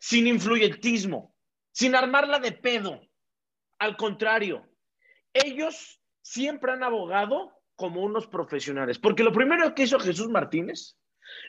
[0.03, 1.33] sin influyentismo,
[1.71, 3.01] sin armarla de pedo.
[3.79, 4.69] Al contrario,
[5.33, 10.97] ellos siempre han abogado como unos profesionales, porque lo primero que hizo Jesús Martínez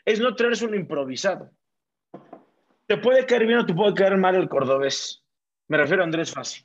[0.04, 1.50] es no traerse un improvisado.
[2.86, 5.24] Te puede caer bien o te puede caer mal el cordobés.
[5.68, 6.62] Me refiero a Andrés Fassi.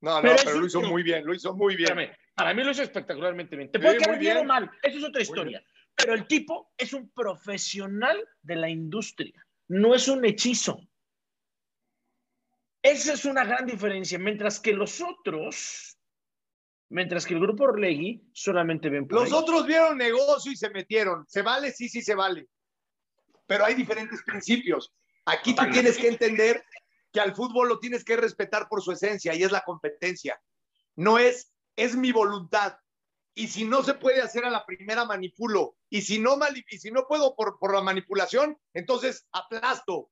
[0.00, 2.12] No, no, pero, lo hizo muy bien, lo hizo muy bien.
[2.34, 3.70] para mí lo hizo espectacularmente bien.
[3.70, 5.62] Te puede caer bien, o mal, eso es otra historia.
[5.96, 10.80] Pero el tipo es un profesional de la industria no es un hechizo.
[12.82, 15.98] Esa es una gran diferencia, mientras que los otros,
[16.90, 21.26] mientras que el grupo Orlegui solamente ven por Los otros vieron negocio y se metieron.
[21.28, 21.70] ¿Se vale?
[21.70, 22.48] Sí, sí, se vale.
[23.48, 24.94] Pero hay diferentes principios.
[25.24, 26.64] Aquí tú tienes que entender
[27.12, 30.40] que al fútbol lo tienes que respetar por su esencia y es la competencia.
[30.94, 32.78] No es, es mi voluntad
[33.38, 36.36] y si no se puede hacer a la primera manipulo, y si no,
[36.70, 40.10] y si no puedo por, por la manipulación, entonces aplasto.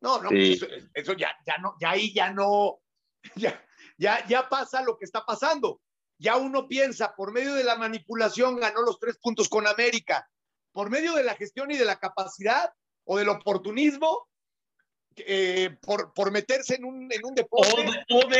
[0.00, 2.80] No, no, pues eso, ya, ya no, ya ahí ya no,
[3.36, 3.62] ya,
[3.98, 5.82] ya, ya pasa lo que está pasando.
[6.16, 10.26] Ya uno piensa, por medio de la manipulación ganó los tres puntos con América,
[10.72, 12.72] por medio de la gestión y de la capacidad
[13.04, 14.28] o del oportunismo,
[15.16, 17.84] eh, por, por, meterse en un, en un deporte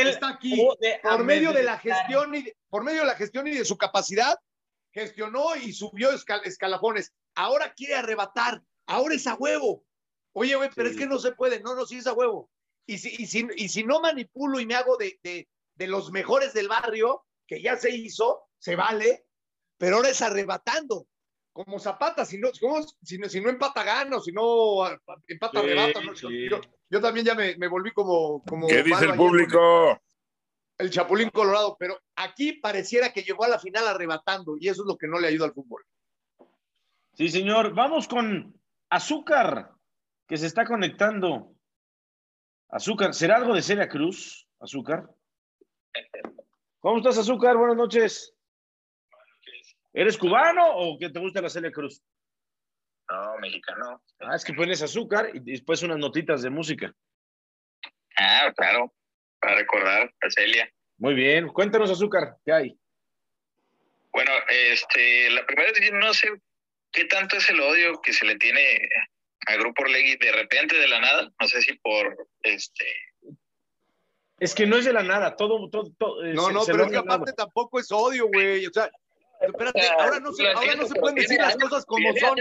[0.09, 0.59] está aquí
[1.03, 4.39] por medio de la gestión y por medio de la gestión y de su capacidad
[4.91, 7.13] gestionó y subió escalafones.
[7.35, 9.83] Ahora quiere arrebatar ahora es a huevo.
[10.33, 11.61] Oye güey pero es que no se puede.
[11.61, 12.49] No no sí es a huevo.
[12.87, 16.11] Y si, y si, y si no manipulo y me hago de, de, de los
[16.11, 19.25] mejores del barrio que ya se hizo se vale
[19.77, 21.07] pero ahora es arrebatando
[21.53, 24.87] como Zapata, si no, si, no, si no empata gano, si no
[25.27, 26.01] empata rebata.
[26.89, 28.67] Yo, también ya me, me volví como, como...
[28.67, 30.01] ¿Qué dice el público?
[30.79, 34.87] El Chapulín Colorado, pero aquí pareciera que llegó a la final arrebatando y eso es
[34.87, 35.83] lo que no le ayuda al fútbol.
[37.13, 37.73] Sí, señor.
[37.75, 39.71] Vamos con Azúcar,
[40.27, 41.55] que se está conectando.
[42.69, 44.47] Azúcar, ¿será algo de Celia Cruz?
[44.59, 45.07] Azúcar.
[46.79, 47.55] ¿Cómo estás, Azúcar?
[47.55, 48.33] Buenas noches.
[49.93, 52.01] ¿Eres cubano o que te gusta la Celia Cruz?
[53.09, 54.01] No, mexicano.
[54.19, 56.91] Ah, es que pones azúcar y después unas notitas de música.
[58.17, 58.91] Ah, claro,
[59.39, 60.69] para recordar a Celia.
[60.97, 62.79] Muy bien, cuéntanos azúcar, ¿qué hay?
[64.11, 66.29] Bueno, este, la primera vez no sé
[66.91, 68.79] qué tanto es el odio que se le tiene
[69.47, 72.85] al Grupo Orlegui de repente, de la nada, no sé si por, este...
[74.39, 75.69] Es que no es de la nada, todo...
[75.69, 78.89] todo, todo no, no, pero es que aparte tampoco es odio, güey, o sea,
[79.39, 82.37] espérate, ahora no se, ahora no se pueden decir las cosas como son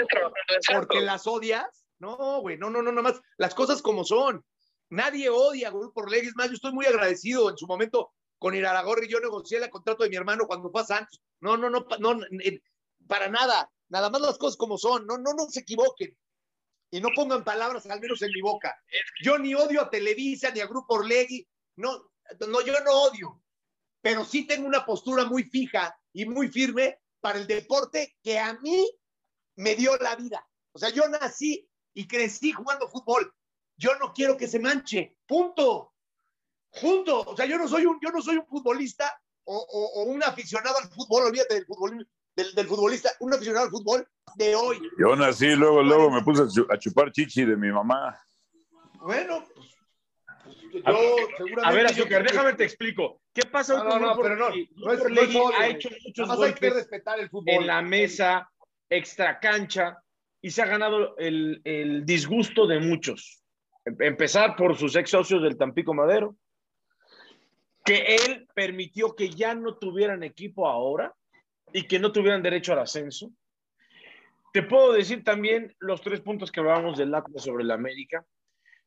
[0.74, 1.86] porque las odias.
[1.98, 3.20] No, güey, no, no, no, nada más.
[3.36, 4.44] Las cosas como son.
[4.90, 6.30] Nadie odia a Grupo Orlegui.
[6.34, 9.08] más, yo estoy muy agradecido en su momento con Iraragorri.
[9.08, 11.22] Yo negocié el contrato de mi hermano cuando fue a Santos.
[11.40, 12.20] No, no, no, no,
[13.06, 13.70] para nada.
[13.88, 15.06] Nada más las cosas como son.
[15.06, 16.16] No, no, no se equivoquen.
[16.90, 18.76] Y no pongan palabras, al menos en mi boca.
[19.22, 21.46] Yo ni odio a Televisa ni a Grupo Orlegui.
[21.76, 22.10] no,
[22.48, 23.42] no, yo no odio,
[24.00, 28.54] pero sí tengo una postura muy fija y muy firme para el deporte que a
[28.54, 28.90] mí
[29.56, 30.46] me dio la vida.
[30.72, 33.32] O sea, yo nací y crecí jugando fútbol.
[33.76, 35.16] Yo no quiero que se manche.
[35.26, 35.92] Punto.
[36.80, 37.20] Punto.
[37.20, 39.12] O sea, yo no soy un, yo no soy un futbolista
[39.44, 43.70] o, o, un aficionado al fútbol, olvídate del, fútbol, del, del, futbolista, un aficionado al
[43.70, 44.80] fútbol de hoy.
[44.98, 48.16] Yo nací, luego, luego me puse a chupar chichi de mi mamá.
[49.00, 49.44] Bueno,
[50.80, 51.62] yo seguramente.
[51.64, 53.20] A ver, Azúcar, déjame te explico.
[53.32, 54.54] ¿Qué pasa no, no, no, pero no, no,
[54.92, 57.54] es, no es ha hecho muchos golpes hay que respetar el fútbol.
[57.54, 58.50] en la mesa,
[58.88, 59.98] extra cancha,
[60.40, 63.42] y se ha ganado el, el disgusto de muchos.
[63.84, 66.36] Em, empezar por sus ex socios del Tampico Madero,
[67.84, 71.14] que él permitió que ya no tuvieran equipo ahora
[71.72, 73.30] y que no tuvieran derecho al ascenso.
[74.52, 78.24] Te puedo decir también los tres puntos que hablábamos del Atlas sobre la América.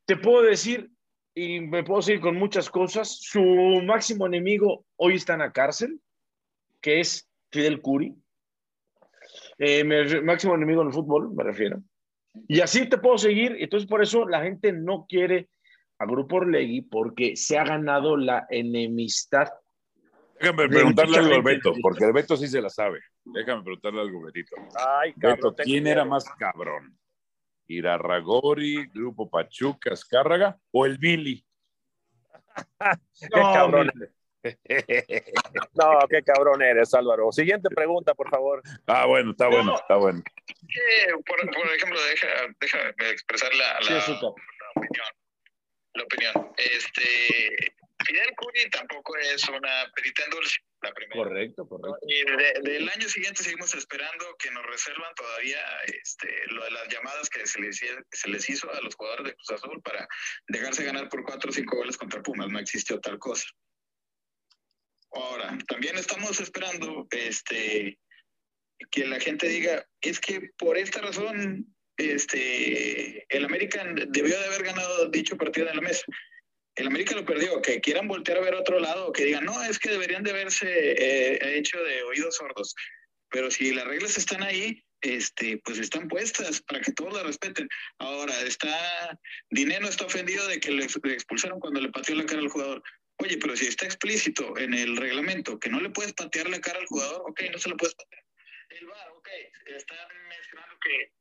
[0.04, 0.90] Te puedo decir,
[1.38, 3.42] y me puedo seguir con muchas cosas, su
[3.84, 6.00] máximo enemigo hoy está en la cárcel,
[6.80, 8.14] que es Fidel Curi.
[9.58, 11.82] Eh, mi máximo enemigo en el fútbol, me refiero.
[12.48, 13.54] Y así te puedo seguir.
[13.58, 15.50] Entonces, por eso la gente no quiere
[15.98, 19.48] a Grupo Orlegui porque se ha ganado la enemistad.
[20.40, 23.00] Déjame preguntarle algo al Beto, porque el Beto sí se la sabe.
[23.24, 24.56] Déjame preguntarle algo, Betito.
[24.74, 25.54] Ay, cabrón.
[25.62, 26.96] ¿Quién era más cabrón?
[27.68, 31.44] ¿Irarragori, Grupo Pachuca, Escárraga o el Billy?
[33.20, 34.12] qué cabrón eres.
[35.74, 37.32] No, qué cabrón eres, Álvaro.
[37.32, 38.62] Siguiente pregunta, por favor.
[38.86, 40.22] Ah, bueno, está bueno, está bueno.
[41.26, 44.28] Por, por ejemplo, déjame deja expresar la, la, la
[44.76, 45.12] opinión
[45.96, 46.52] la opinión.
[46.56, 47.72] Este,
[48.04, 51.22] Fidel Curi tampoco es una perita en dulce, la primera.
[51.22, 51.98] Correcto, correcto.
[52.06, 57.28] Y del año siguiente seguimos esperando que nos reservan todavía este, lo de las llamadas
[57.28, 60.06] que se les, se les hizo a los jugadores de Cruz Azul para
[60.48, 62.48] dejarse ganar por cuatro o cinco goles contra Pumas.
[62.48, 63.46] No existió tal cosa.
[65.12, 67.98] Ahora, también estamos esperando este,
[68.90, 74.62] que la gente diga, es que por esta razón este, el American debió de haber
[74.64, 76.04] ganado dicho partido en la mesa.
[76.76, 79.78] El América lo perdió, que quieran voltear a ver otro lado, que digan, no, es
[79.78, 82.74] que deberían de haberse eh, hecho de oídos sordos.
[83.30, 87.66] Pero si las reglas están ahí, este, pues están puestas para que todos las respeten.
[87.98, 89.18] Ahora, está,
[89.50, 92.82] Dinero está ofendido de que le, expulsaron cuando le pateó la cara al jugador.
[93.18, 96.78] Oye, pero si está explícito en el reglamento que no le puedes patear la cara
[96.78, 98.22] al jugador, ok, no se lo puedes patear.
[98.68, 99.28] El VAR, ok,
[99.66, 101.12] están mencionando que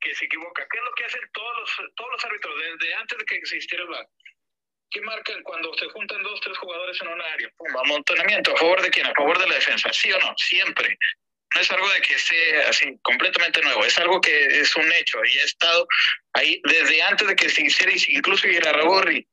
[0.00, 0.66] que se equivoca.
[0.70, 3.84] ¿Qué es lo que hacen todos los, todos los árbitros desde antes de que existiera
[3.84, 4.08] el VAR?
[4.90, 7.48] ¿Qué marcan cuando se juntan dos, tres jugadores en un área?
[7.56, 8.54] Pum, amontonamiento.
[8.54, 9.06] ¿A favor de quién?
[9.06, 9.92] A favor de la defensa.
[9.92, 10.34] ¿Sí o no?
[10.36, 10.96] Siempre.
[11.54, 15.18] No es algo de que sea así completamente nuevo, es algo que es un hecho
[15.24, 15.88] y ha estado
[16.34, 19.26] ahí desde antes de que se hiciera, incluso Irarragorri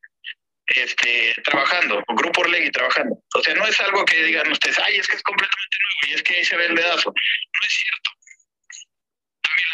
[0.68, 3.18] este, trabajando, o Grupo Orlegui trabajando.
[3.36, 6.14] O sea, no es algo que digan ustedes, ay, es que es completamente nuevo y
[6.16, 7.10] es que ahí se ve el dedazo.
[7.10, 8.12] No es cierto.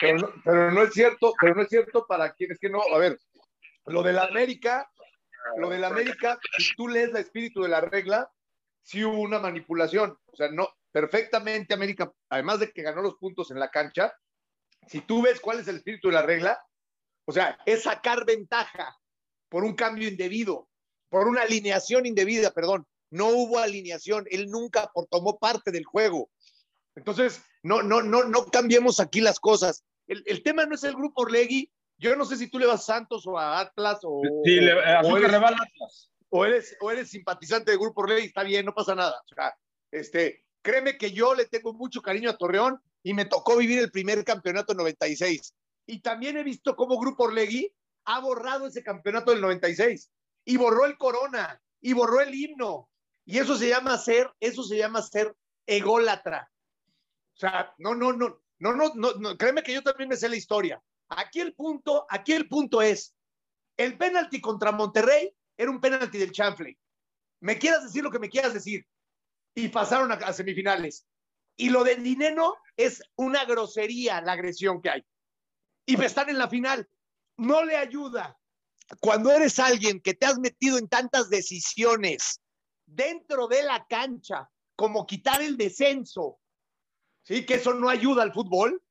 [0.02, 2.82] Pero no, pero no es cierto, pero no es cierto para quienes que no.
[2.82, 3.18] A ver,
[3.86, 4.91] lo de la América,
[5.58, 8.32] lo de la América, si tú lees el espíritu de la regla,
[8.84, 10.18] sí hubo una manipulación.
[10.26, 14.14] O sea, no, perfectamente América, además de que ganó los puntos en la cancha,
[14.88, 16.60] si tú ves cuál es el espíritu de la regla,
[17.26, 18.98] o sea, es sacar ventaja
[19.50, 20.68] por un cambio indebido,
[21.10, 22.88] por una alineación indebida, perdón.
[23.10, 26.30] No hubo alineación, él nunca tomó parte del juego.
[26.96, 29.84] Entonces, no, no, no, no cambiemos aquí las cosas.
[30.08, 31.70] El, el tema no es el grupo Orlegui.
[32.02, 34.74] Yo no sé si tú le vas a Santos o a Atlas o, sí, le,
[34.74, 36.12] o, eres, Atlas.
[36.30, 39.22] o, eres, o eres simpatizante del grupo Orlegui, está bien, no pasa nada.
[39.32, 39.56] O sea,
[39.92, 43.92] este, créeme que yo le tengo mucho cariño a Torreón y me tocó vivir el
[43.92, 45.54] primer campeonato en 96.
[45.86, 47.72] Y también he visto cómo Grupo Orlegui
[48.06, 50.10] ha borrado ese campeonato del 96
[50.46, 52.90] y borró el Corona y borró el himno.
[53.26, 55.36] Y eso se llama ser, eso se llama ser
[55.68, 56.50] ególatra.
[57.36, 60.36] O sea, no, no, no, no, no, no, créeme que yo también me sé la
[60.36, 60.82] historia.
[61.12, 63.14] Aquí el punto, aquí el punto es,
[63.78, 66.78] el penalti contra Monterrey era un penalti del chanfle.
[67.42, 68.86] Me quieras decir lo que me quieras decir.
[69.54, 71.06] Y pasaron a, semifinales.
[71.58, 75.06] Y lo de Dineno es una grosería la agresión que hay.
[75.86, 76.88] Y están en la final.
[77.38, 78.38] No le ayuda.
[79.02, 82.40] Cuando eres alguien que te has metido en tantas decisiones
[82.86, 86.40] dentro de la cancha, como quitar el descenso,
[87.24, 87.46] ¿sí?
[87.46, 88.82] Que eso no ayuda al fútbol,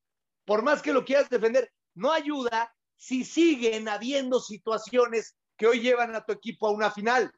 [0.45, 6.15] por más que lo quieras defender, no ayuda si siguen habiendo situaciones que hoy llevan
[6.15, 7.33] a tu equipo a una final.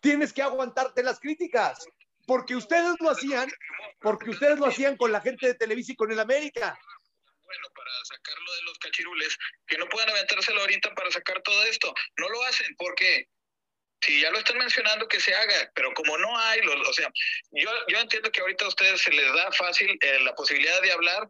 [0.00, 1.84] Tienes que aguantarte las críticas,
[2.26, 3.50] porque ustedes lo hacían,
[4.00, 6.78] porque ustedes lo hacían con la gente de Televisa y con el América.
[7.42, 9.36] Bueno, para sacarlo de los cachirules,
[9.66, 11.92] que no puedan aventárselo ahorita para sacar todo esto.
[12.16, 13.28] No lo hacen, ¿por qué?
[14.02, 17.08] si ya lo están mencionando, que se haga, pero como no hay, o sea,
[17.52, 20.92] yo, yo entiendo que ahorita a ustedes se les da fácil eh, la posibilidad de
[20.92, 21.28] hablar,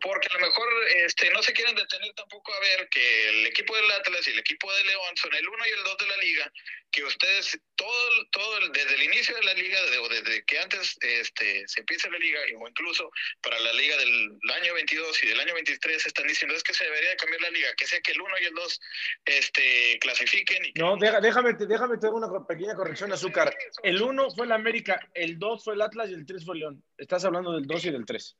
[0.00, 0.68] porque a lo mejor
[1.04, 4.38] este, no se quieren detener tampoco a ver que el equipo del Atlas y el
[4.38, 6.52] equipo de León son el 1 y el 2 de la liga,
[6.90, 11.66] que ustedes, todo, todo desde el inicio de la liga, o desde que antes este,
[11.66, 13.10] se empieza la liga, o incluso
[13.42, 16.84] para la liga del año 22 y del año 23, están diciendo es que se
[16.84, 18.80] debería cambiar la liga, que sea que el 1 y el 2
[19.24, 20.66] este, clasifiquen.
[20.66, 23.56] Y no, déjame, déjame te una pequeña corrección, Azúcar.
[23.82, 26.60] El 1 fue el América, el 2 fue el Atlas y el 3 fue el
[26.60, 26.84] León.
[26.96, 28.36] Estás hablando del 2 y del 3.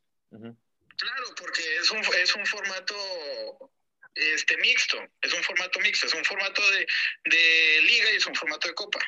[0.97, 2.95] Claro, porque es un, es un formato
[4.15, 6.87] este mixto, es un formato mixto, es un formato de,
[7.31, 9.01] de liga y es un formato de copa.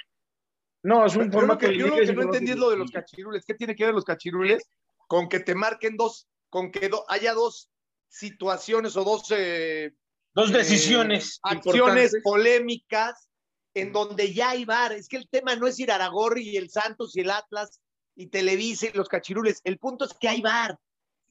[0.82, 3.45] No, es un formato de Yo lo que no entendí es lo de los cachirules.
[3.45, 4.68] ¿Qué tiene que ver los cachirules
[5.09, 7.68] con que te marquen dos, con que haya dos
[8.09, 9.24] situaciones o dos...
[9.30, 9.93] Eh,
[10.32, 11.37] dos decisiones.
[11.37, 13.28] Eh, acciones polémicas
[13.74, 14.93] en donde ya hay bar.
[14.93, 17.80] Es que el tema no es ir a Aragorri y el Santos y el Atlas
[18.14, 19.61] y Televisa y los cachirules.
[19.64, 20.78] El punto es que hay bar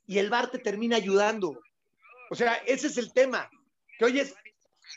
[0.08, 1.60] y el VAR te termina ayudando.
[2.30, 3.50] O sea, ese es el tema.
[3.98, 4.34] Que oyes.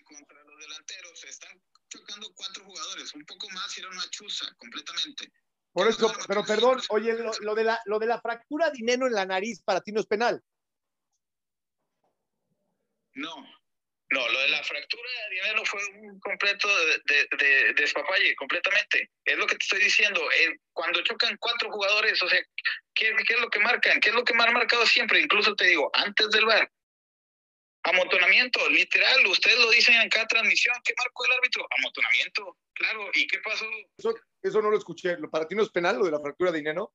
[0.05, 5.33] Contra los delanteros están chocando cuatro jugadores, un poco más y era una chuza completamente.
[5.73, 9.13] Por eso, pero perdón, oye, lo, de la, lo de la fractura de dinero en
[9.13, 10.43] la nariz para ti no es penal.
[13.15, 13.47] No,
[14.11, 19.11] no, lo de la fractura de dinero fue un completo de, de, despapalle, completamente.
[19.25, 20.21] Es lo que te estoy diciendo.
[20.33, 22.41] Eh, cuando chocan cuatro jugadores, o sea,
[22.95, 24.01] ¿qué, es lo que marcan?
[24.01, 25.21] ¿Qué es lo que me han marcado siempre?
[25.21, 26.71] Incluso te digo, antes del bar.
[27.83, 30.75] Amontonamiento, literal, ustedes lo dicen en cada transmisión.
[30.85, 31.67] ¿Qué marcó el árbitro?
[31.79, 33.11] Amontonamiento, claro.
[33.13, 33.67] ¿Y qué pasó?
[33.99, 35.17] Eso, eso no lo escuché.
[35.31, 36.95] ¿Para ti no es penal lo de la fractura de dinero?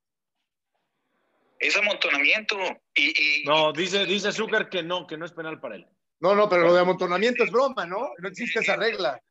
[1.59, 2.57] Es amontonamiento.
[2.95, 5.87] Y, no, dice, dice Zucker que no, que no es penal para él.
[6.23, 8.13] No, no, pero lo de amontonamiento es broma, ¿no?
[8.17, 9.21] No existe esa regla.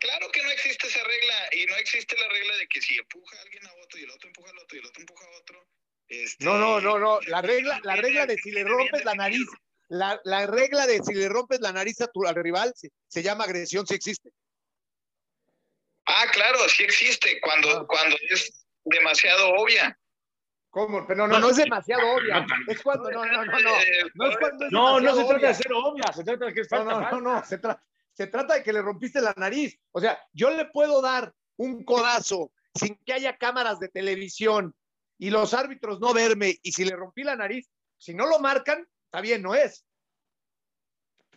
[0.00, 3.38] Claro que no existe esa regla y no existe la regla de que si empuja
[3.38, 5.38] a alguien a otro y el otro empuja al otro y el otro empuja a
[5.38, 5.66] otro.
[6.08, 7.20] Este, no, no, no, no.
[7.28, 9.46] La regla, la regla de si le rompes la nariz,
[9.86, 13.22] la, la regla de si le rompes la nariz a tu, al rival se, se
[13.22, 14.30] llama agresión, sí existe.
[16.06, 17.86] Ah, claro, sí existe cuando, ah.
[17.86, 19.96] cuando es demasiado obvia.
[20.74, 21.06] ¿Cómo?
[21.06, 22.44] Pero no, no, no es demasiado obvia.
[22.66, 23.70] Es cuando, no, no, no, no.
[24.14, 26.68] No es cuando No, no se trata de ser obvia, se trata de que es
[26.68, 27.10] falta.
[27.12, 27.60] No, no, no, se,
[28.12, 29.78] se trata de que le rompiste la nariz.
[29.92, 34.74] O sea, yo le puedo dar un codazo sin que haya cámaras de televisión
[35.16, 38.84] y los árbitros no verme y si le rompí la nariz, si no lo marcan,
[39.04, 39.86] está bien, no es.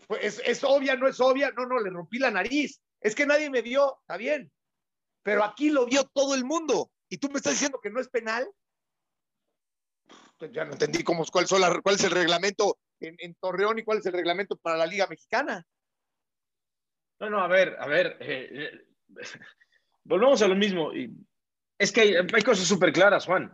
[0.07, 2.81] Pues es, es obvia, no es obvia, no, no, le rompí la nariz.
[3.01, 4.51] Es que nadie me vio, está bien.
[5.21, 6.89] Pero aquí lo vio todo el mundo.
[7.07, 8.49] Y tú me estás diciendo que no es penal
[10.51, 14.13] ya no entendí cómo, cuál, cuál es el reglamento en, Torreón y cuál es el
[14.13, 15.65] reglamento para la Liga Mexicana.
[17.19, 18.81] No, no, a ver, a ver, eh, eh,
[20.03, 20.91] volvemos a lo mismo.
[21.79, 23.51] Es que hay, cosas súper claras, Juan.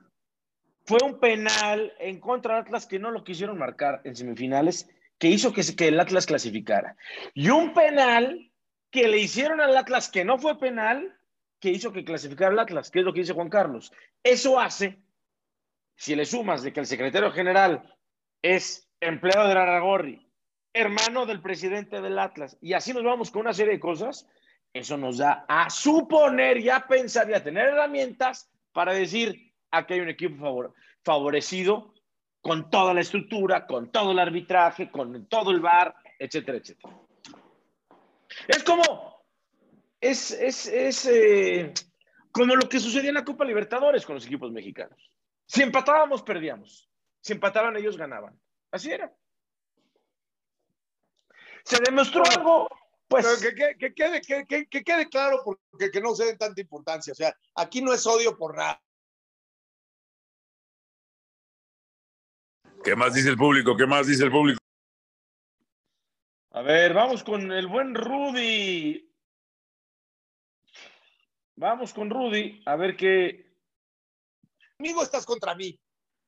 [0.85, 5.29] Fue un penal en contra de Atlas que no lo quisieron marcar en semifinales, que
[5.29, 6.97] hizo que, que el Atlas clasificara.
[7.33, 8.51] Y un penal
[8.91, 11.17] que le hicieron al Atlas que no fue penal,
[11.59, 13.93] que hizo que clasificara el Atlas, que es lo que dice Juan Carlos.
[14.21, 15.02] Eso hace
[15.95, 17.95] si le sumas de que el secretario general
[18.41, 20.27] es empleado de Aragorri,
[20.73, 24.27] hermano del presidente del Atlas, y así nos vamos con una serie de cosas,
[24.73, 29.93] eso nos da a suponer y a pensar y a tener herramientas para decir, aquí
[29.93, 30.73] hay un equipo
[31.03, 31.93] favorecido
[32.41, 36.93] con toda la estructura, con todo el arbitraje, con todo el bar, etcétera, etcétera.
[38.47, 39.23] Es como,
[40.01, 41.73] es, es, es eh,
[42.31, 44.97] como lo que sucedía en la Copa Libertadores con los equipos mexicanos.
[45.45, 46.89] Si empatábamos, perdíamos.
[47.21, 48.39] Si empataban, ellos ganaban.
[48.71, 49.13] Así era.
[51.63, 52.67] Se demostró algo,
[53.07, 53.25] pues.
[53.41, 57.13] que, quede, que, quede, claro, porque que no se den tanta importancia.
[57.13, 58.81] O sea, aquí no es odio por nada.
[62.83, 63.77] ¿Qué más dice el público?
[63.77, 64.59] ¿Qué más dice el público?
[66.51, 69.09] A ver, vamos con el buen Rudy.
[71.55, 73.52] Vamos con Rudy, a ver qué,
[74.83, 75.79] conmigo estás contra mí.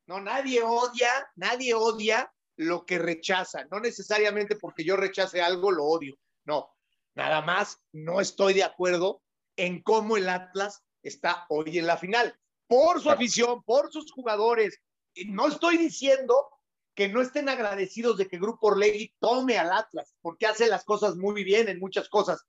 [0.08, 3.66] No, nadie odia, nadie odia lo que rechaza.
[3.70, 6.18] No necesariamente porque yo rechace algo lo odio.
[6.46, 6.74] No,
[7.16, 9.22] nada más no estoy de acuerdo
[9.58, 12.34] en cómo el Atlas está hoy en la final.
[12.66, 14.80] Por su afición, por sus jugadores.
[15.28, 16.48] No estoy diciendo
[16.96, 21.18] que no estén agradecidos de que Grupo Orlegui tome al Atlas, porque hace las cosas
[21.18, 22.46] muy bien en muchas cosas.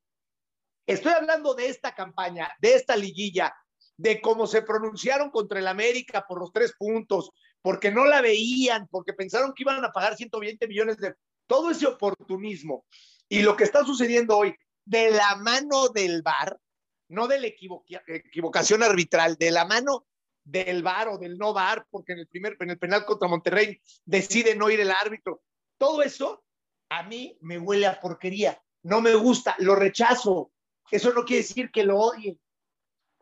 [0.86, 3.52] Estoy hablando de esta campaña, de esta liguilla,
[3.97, 7.30] de cómo se pronunciaron contra el América por los tres puntos,
[7.62, 11.14] porque no la veían, porque pensaron que iban a pagar 120 millones de...
[11.47, 12.84] Todo ese oportunismo.
[13.28, 16.59] Y lo que está sucediendo hoy, de la mano del VAR,
[17.09, 20.07] no de la equivocación arbitral, de la mano
[20.44, 23.80] del VAR o del no VAR, porque en el primer en el penal contra Monterrey
[24.05, 25.42] decide no ir el árbitro.
[25.78, 26.44] Todo eso
[26.88, 28.61] a mí me huele a porquería.
[28.82, 30.53] No me gusta, lo rechazo.
[30.90, 32.38] Eso no quiere decir que lo odie.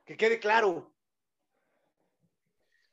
[0.04, 0.94] Que quede claro.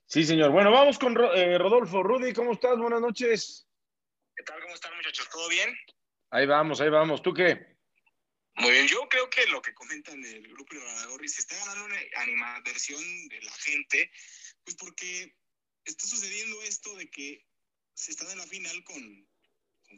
[0.06, 0.52] Sí, señor.
[0.52, 2.04] Bueno, vamos con eh, Rodolfo.
[2.04, 2.78] Rudy, ¿cómo estás?
[2.78, 3.68] Buenas noches.
[4.36, 4.62] ¿Qué tal?
[4.62, 5.30] ¿Cómo están, muchachos?
[5.30, 5.76] ¿Todo bien?
[6.30, 7.22] Ahí vamos, ahí vamos.
[7.22, 7.72] ¿Tú qué?
[8.56, 11.98] Muy bien, yo creo que lo que comentan el grupo de se está ganando una
[12.18, 14.12] animadversión de la gente,
[14.64, 15.36] pues porque
[15.86, 17.46] está sucediendo esto de que
[17.94, 19.28] se está en la final con,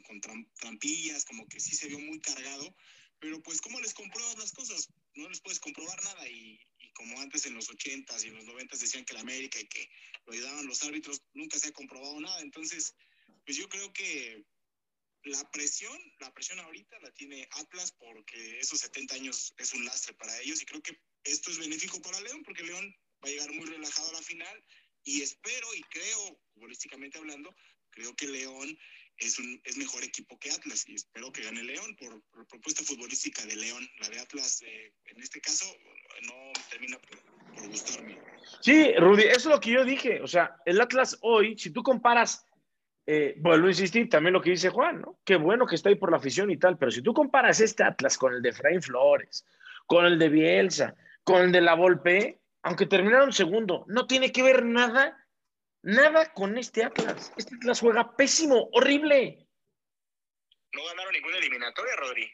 [0.06, 0.20] con,
[0.54, 2.74] trampillas, como que sí se vio muy cargado,
[3.18, 4.88] pero pues ¿cómo les compruebas las cosas?
[5.14, 6.60] No les puedes comprobar nada y
[6.94, 9.88] como antes en los 80s y en los 90s decían que la América y que
[10.26, 12.94] lo ayudaban los árbitros, nunca se ha comprobado nada, entonces
[13.44, 14.44] pues yo creo que
[15.24, 20.14] la presión, la presión ahorita la tiene Atlas porque esos 70 años es un lastre
[20.14, 23.52] para ellos y creo que esto es benéfico para León porque León va a llegar
[23.52, 24.64] muy relajado a la final
[25.02, 27.54] y espero y creo, futbolísticamente hablando,
[27.90, 28.78] creo que León
[29.18, 33.44] es un es mejor equipo que Atlas y espero que gane León por, propuesta futbolística
[33.46, 33.88] de León.
[34.00, 35.66] La de Atlas, eh, en este caso,
[36.26, 36.34] no
[36.70, 38.18] termina por, por gustarme.
[38.60, 40.20] Sí, Rudy, eso es lo que yo dije.
[40.20, 42.46] O sea, el Atlas hoy, si tú comparas
[43.06, 45.18] eh, vuelvo a insistir, también lo que dice Juan, ¿no?
[45.24, 47.82] Qué bueno que está ahí por la afición y tal, pero si tú comparas este
[47.82, 49.44] Atlas con el de Efraín Flores,
[49.86, 54.42] con el de Bielsa, con el de la Volpe, aunque terminaron segundo, no tiene que
[54.42, 55.18] ver nada,
[55.84, 57.32] nada con este Atlas.
[57.36, 59.46] Este Atlas juega pésimo, horrible.
[60.72, 62.30] No ganaron ninguna eliminatoria, Rodri.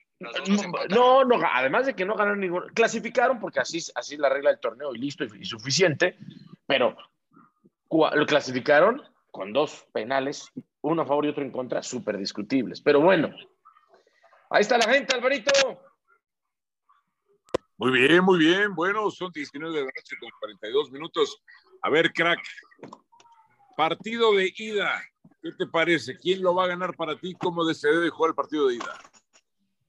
[0.90, 4.50] No, no, además de que no ganaron ninguna, clasificaron porque así, así es la regla
[4.50, 6.18] del torneo y listo y, y suficiente,
[6.66, 6.94] pero
[7.90, 10.50] lo clasificaron con dos penales,
[10.82, 12.80] uno a favor y otro en contra, súper discutibles.
[12.82, 13.34] Pero bueno,
[14.50, 15.50] ahí está la gente, Alvarito.
[17.78, 18.74] Muy bien, muy bien.
[18.74, 21.42] Bueno, son 19 de la noche con 42 minutos.
[21.82, 22.40] A ver, crack,
[23.80, 25.00] partido de ida.
[25.42, 26.16] ¿Qué te parece?
[26.18, 27.34] ¿Quién lo va a ganar para ti?
[27.34, 28.98] ¿Cómo se debe el partido de ida?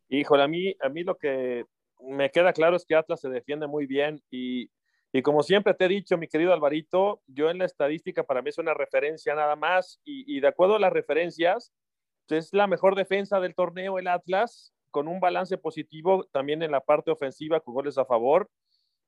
[0.08, 1.66] Híjole, a mí, a mí lo que
[2.00, 4.70] me queda claro es que Atlas se defiende muy bien y
[5.14, 8.48] y como siempre te he dicho, mi querido Alvarito, yo en la estadística para mí
[8.48, 11.74] es una referencia nada más y, de acuerdo a las referencias,
[12.30, 16.80] es la mejor defensa del torneo el Atlas, con un balance positivo también en la
[16.80, 18.50] parte ofensiva con goles a favor.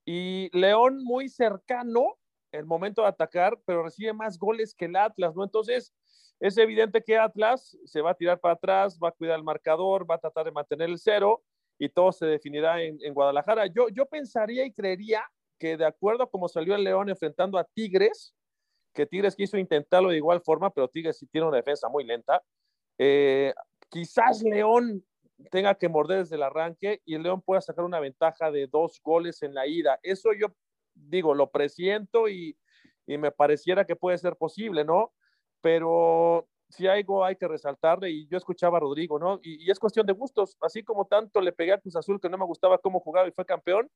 [0.04, 2.18] Y León muy cercano
[2.54, 5.44] el momento de atacar, pero recibe más goles que el Atlas, ¿no?
[5.44, 5.94] Entonces,
[6.40, 10.10] es evidente que Atlas se va a tirar para atrás, va a cuidar el marcador,
[10.10, 11.44] va a tratar de mantener el cero
[11.80, 13.66] y todo se definirá en, en Guadalajara.
[13.68, 15.24] Yo, yo pensaría y creería
[15.58, 18.36] que de acuerdo a cómo salió el León enfrentando a Tigres,
[18.94, 22.44] que Tigres quiso intentarlo de igual forma, pero Tigres sí tiene una defensa muy lenta,
[22.98, 23.54] eh,
[23.90, 25.04] quizás León
[25.50, 29.42] tenga que morder desde el arranque y León pueda sacar una ventaja de dos goles
[29.42, 30.00] en la ida.
[30.04, 30.48] Eso yo
[30.96, 32.58] digo, lo presiento y,
[33.06, 35.14] y me pareciera que puede ser posible, ¿no?
[35.62, 39.40] Pero si algo hay que resaltarle, y yo escuchaba a Rodrigo, ¿no?
[39.44, 42.30] Y, y, es cuestión de gustos, así como tanto le pegué a Cruz Azul que
[42.30, 43.90] no me gustaba cómo jugaba y fue campeón,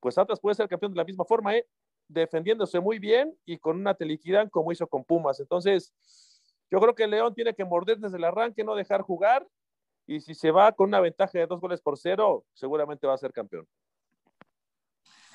[0.00, 1.66] pues Atlas puede ser campeón de la misma forma, ¿eh?
[2.08, 5.40] defendiéndose muy bien y con una teliquidad como hizo con Pumas.
[5.40, 5.92] Entonces,
[6.70, 9.46] yo creo que León tiene que morder desde el arranque, no dejar jugar,
[10.06, 13.18] y si se va con una ventaja de dos goles por cero, seguramente va a
[13.18, 13.66] ser campeón.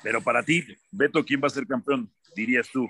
[0.04, 2.12] Pero para ti, Beto, ¿quién va a ser campeón?
[2.36, 2.86] Dirías tú.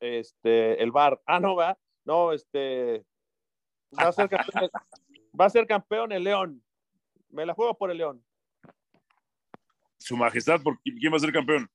[0.00, 1.20] Este, el Bar.
[1.26, 1.78] Ah, no, va.
[2.04, 3.04] No, este.
[3.96, 4.70] Va a ser campeón,
[5.40, 6.64] va a ser campeón el León.
[7.28, 8.24] Me la juego por el León.
[9.98, 11.70] Su Majestad, ¿por quién va a ser campeón?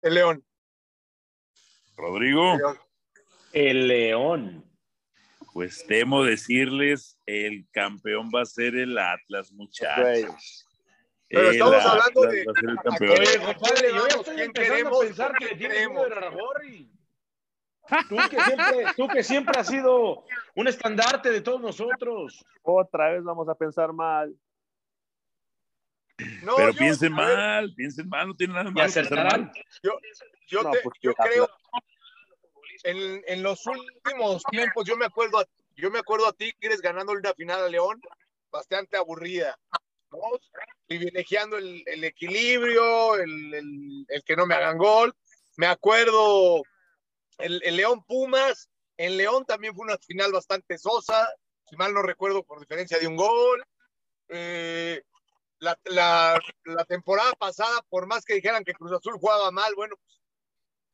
[0.00, 0.46] El León.
[1.96, 2.54] Rodrigo.
[3.52, 4.64] El León.
[5.52, 10.65] Pues temo decirles, el campeón va a ser el Atlas, muchachos.
[11.28, 12.42] Pero estamos el hablando de.
[12.42, 16.90] A compadre, yo ya estoy empezando a pensar que tiene uno de Raragorri.
[18.08, 20.24] Tú que, siempre, tú que siempre has sido
[20.56, 22.44] un estandarte de todos nosotros.
[22.62, 24.34] Otra vez vamos a pensar mal.
[26.42, 29.52] No, pero yo, piensen mal, piensen mal, no tiene nada acertarán.
[29.84, 29.92] Yo,
[30.48, 31.48] yo, No, te- pues, yo creo,
[32.84, 35.44] en, en los últimos tiempos, yo me acuerdo, a,
[35.76, 38.00] yo me acuerdo a Tigres ganando una final a León,
[38.50, 39.56] bastante aburrida,
[40.86, 45.14] privilegiando el, el equilibrio, el, el- el que no me hagan gol.
[45.56, 46.62] Me acuerdo
[47.38, 51.28] el, el León Pumas, en León también fue una final bastante sosa,
[51.68, 53.64] si mal no recuerdo, por diferencia de un gol.
[54.28, 55.02] Eh,
[55.58, 59.96] la, la, la temporada pasada, por más que dijeran que Cruz Azul jugaba mal, bueno,
[59.96, 60.20] pues,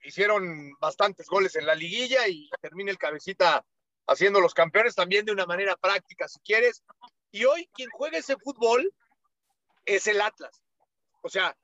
[0.04, 3.64] hicieron bastantes goles en la liguilla y termina el cabecita
[4.06, 6.82] haciendo los campeones también de una manera práctica, si quieres.
[7.30, 8.92] Y hoy quien juega ese fútbol
[9.84, 10.62] es el Atlas.
[11.22, 11.56] O sea,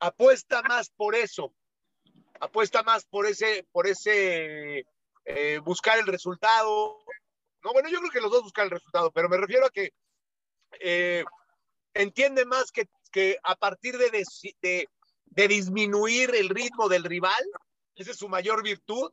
[0.00, 1.54] apuesta más por eso.
[2.40, 4.84] Apuesta más por ese, por ese
[5.24, 6.98] eh, buscar el resultado.
[7.62, 9.92] No, bueno, yo creo que los dos buscan el resultado, pero me refiero a que
[10.80, 11.24] eh,
[11.94, 14.10] entiende más que, que a partir de,
[14.60, 14.88] de,
[15.24, 17.42] de, disminuir el ritmo del rival,
[17.94, 19.10] esa es su mayor virtud.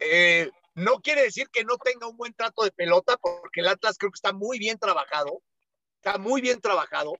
[0.00, 3.96] Eh, no quiere decir que no tenga un buen trato de pelota, porque el Atlas
[3.98, 5.42] creo que está muy bien trabajado,
[5.96, 7.14] está muy bien trabajado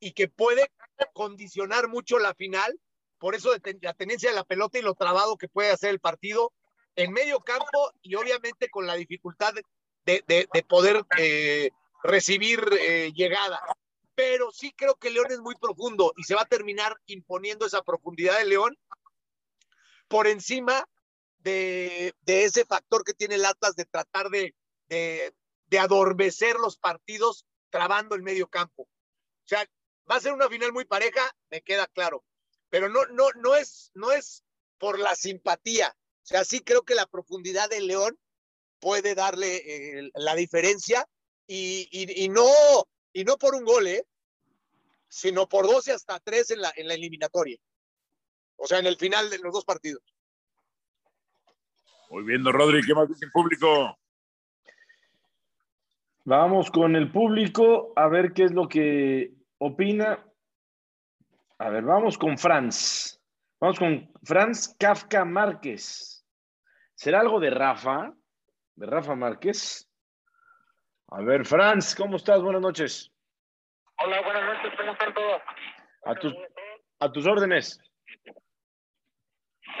[0.00, 0.70] y que puede
[1.12, 2.78] condicionar mucho la final,
[3.18, 6.52] por eso la tenencia de la pelota y lo trabado que puede hacer el partido
[6.96, 9.54] en medio campo y obviamente con la dificultad
[10.04, 11.70] de, de, de poder eh,
[12.02, 13.60] recibir eh, llegada.
[14.14, 17.82] Pero sí creo que León es muy profundo y se va a terminar imponiendo esa
[17.82, 18.78] profundidad de León
[20.06, 20.88] por encima
[21.38, 24.54] de, de ese factor que tiene el Atlas de tratar de,
[24.88, 25.34] de,
[25.66, 28.86] de adormecer los partidos trabando el medio campo.
[29.44, 29.66] O sea,
[30.10, 31.20] va a ser una final muy pareja,
[31.50, 32.24] me queda claro.
[32.70, 34.42] Pero no, no, no es, no es
[34.78, 35.94] por la simpatía.
[36.22, 38.18] O sea, sí creo que la profundidad de León
[38.80, 41.06] puede darle eh, la diferencia
[41.46, 42.46] y, y, no,
[43.12, 44.06] y no por un gol, ¿eh?
[45.08, 47.58] sino por 12 hasta 3 en la, en la eliminatoria.
[48.56, 50.02] O sea, en el final de los dos partidos.
[52.10, 53.98] Muy bien, Rodri, ¿qué más dice el público?
[56.26, 60.24] Vamos con el público a ver qué es lo que opina.
[61.58, 63.20] A ver, vamos con Franz.
[63.60, 66.24] Vamos con Franz Kafka Márquez.
[66.94, 68.14] ¿Será algo de Rafa?
[68.74, 69.86] ¿De Rafa Márquez?
[71.08, 72.40] A ver, Franz, ¿cómo estás?
[72.40, 73.12] Buenas noches.
[73.98, 75.42] Hola, buenas noches, ¿cómo están todos?
[76.06, 76.34] A tus,
[77.00, 77.78] a tus órdenes.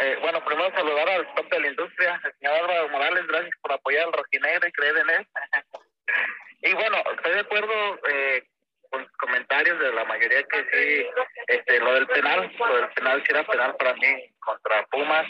[0.00, 3.72] Eh, bueno, primero saludar al top de la industria, el señor Álvaro Morales, gracias por
[3.72, 5.28] apoyar al rojinegro y creer en él.
[6.64, 8.42] Y bueno, estoy de acuerdo eh,
[8.90, 11.06] con comentarios de la mayoría que sí,
[11.48, 15.26] este, lo del penal, lo del penal sí era penal para mí contra Pumas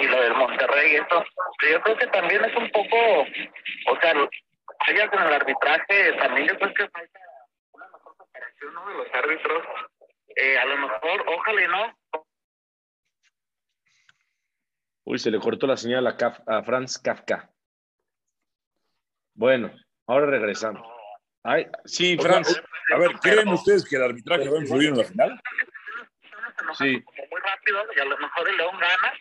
[0.00, 1.24] y lo del Monterrey, eso.
[1.58, 2.96] Pero yo creo que también es un poco,
[3.86, 4.14] o sea,
[4.86, 7.20] fallas en el arbitraje, también yo creo que falta
[7.72, 8.88] una mejor preparación ¿no?
[8.88, 9.62] de los árbitros.
[10.36, 11.98] Eh, a lo mejor, ojalá y no.
[15.04, 17.50] Uy, se le cortó la señal a, Kaf, a Franz Kafka.
[19.34, 19.72] Bueno,
[20.08, 20.86] ahora regresamos.
[21.44, 22.48] Ay, sí, O Franz.
[22.48, 25.40] sea, a ver, ¿creen ustedes que el arbitraje va a influir en la final?
[26.76, 27.02] Sí.
[27.02, 29.12] Como muy rápido y a lo mejor el León gana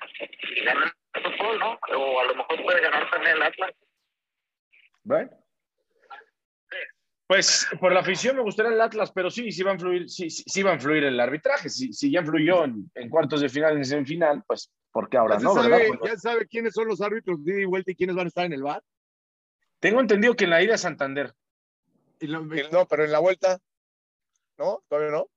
[0.42, 1.80] y gana el fútbol, ¿no?
[1.96, 3.72] O a lo mejor puede ganar también el Atlas.
[5.04, 5.30] Bueno.
[7.28, 10.30] Pues por la afición me gustaría el Atlas, pero sí, sí va a influir, sí,
[10.30, 11.70] sí, sí va a influir el arbitraje.
[11.70, 15.38] Si, si ya influyó en, en, cuartos de final, en semifinal, pues ¿por qué ahora
[15.38, 15.54] ¿Ya no?
[15.54, 15.98] sabe, ¿verdad?
[16.00, 18.30] Pues, ¿Ya sabe quiénes son los árbitros de ida y vuelta y quiénes van a
[18.30, 18.82] estar en el bar?
[19.80, 21.34] Tengo entendido que en la ida a Santander.
[22.20, 23.60] Y lo- no, pero en la vuelta.
[24.58, 24.84] ¿No?
[24.88, 25.28] ¿Todavía no?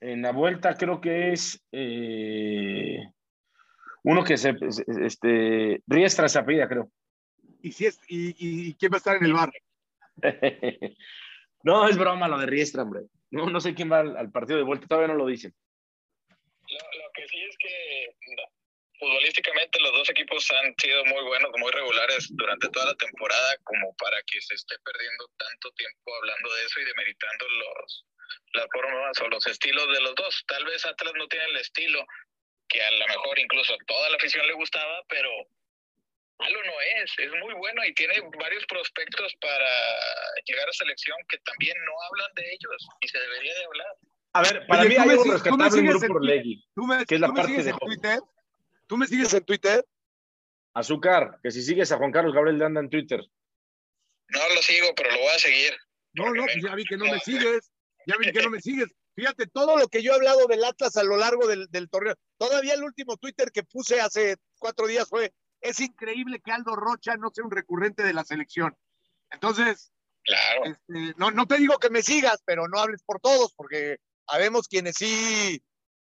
[0.00, 3.00] En la vuelta creo que es eh,
[4.04, 4.54] uno que se,
[5.04, 6.90] este, Riestra se apellida, creo.
[7.60, 9.50] ¿Y, si es, y, y, y quién va a estar en el bar?
[11.64, 13.02] no, es broma lo de Riestra, hombre.
[13.30, 15.52] No, no sé quién va al, al partido de vuelta, todavía no lo dicen.
[16.30, 18.16] Lo, lo que sí es que
[18.98, 23.94] futbolísticamente los dos equipos han sido muy buenos, muy regulares durante toda la temporada, como
[23.96, 28.06] para que se esté perdiendo tanto tiempo hablando de eso y demeritando los,
[28.54, 30.44] las formas o los estilos de los dos.
[30.46, 32.04] Tal vez Atlas no tiene el estilo
[32.68, 35.30] que a lo mejor incluso a toda la afición le gustaba, pero
[36.38, 39.70] malo no es, es muy bueno y tiene varios prospectos para
[40.44, 43.94] llegar a selección que también no hablan de ellos y se debería de hablar.
[44.34, 47.20] A ver, para Oye, mí hay algo rescatable en Grupo Orlegui, ¿Tú me, que es
[47.20, 47.72] la parte de.
[47.72, 48.20] Twitter?
[48.88, 49.84] ¿Tú me sigues en Twitter?
[50.74, 53.20] Azúcar, que si sigues a Juan Carlos Gabriel de anda en Twitter.
[54.28, 55.72] No lo sigo, pero lo voy a seguir.
[56.14, 57.70] No, no, pues ya vi que no me sigues.
[58.06, 58.88] Ya vi que no me sigues.
[59.14, 62.14] Fíjate, todo lo que yo he hablado del Atlas a lo largo del, del torneo.
[62.38, 67.16] Todavía el último Twitter que puse hace cuatro días fue, es increíble que Aldo Rocha
[67.16, 68.76] no sea un recurrente de la selección.
[69.30, 69.92] Entonces,
[70.24, 70.64] Claro.
[70.64, 74.68] este, no, no te digo que me sigas, pero no hables por todos, porque habemos
[74.68, 75.62] quienes sí,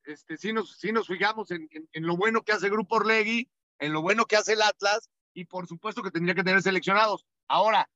[0.06, 3.50] este, sí, nos, nos fijamos en, en- lo bueno que hace Grupo Orlegui,
[3.80, 7.26] en lo bueno que hace el Atlas, y por supuesto que tendría que tener seleccionados.
[7.48, 7.90] Ahora,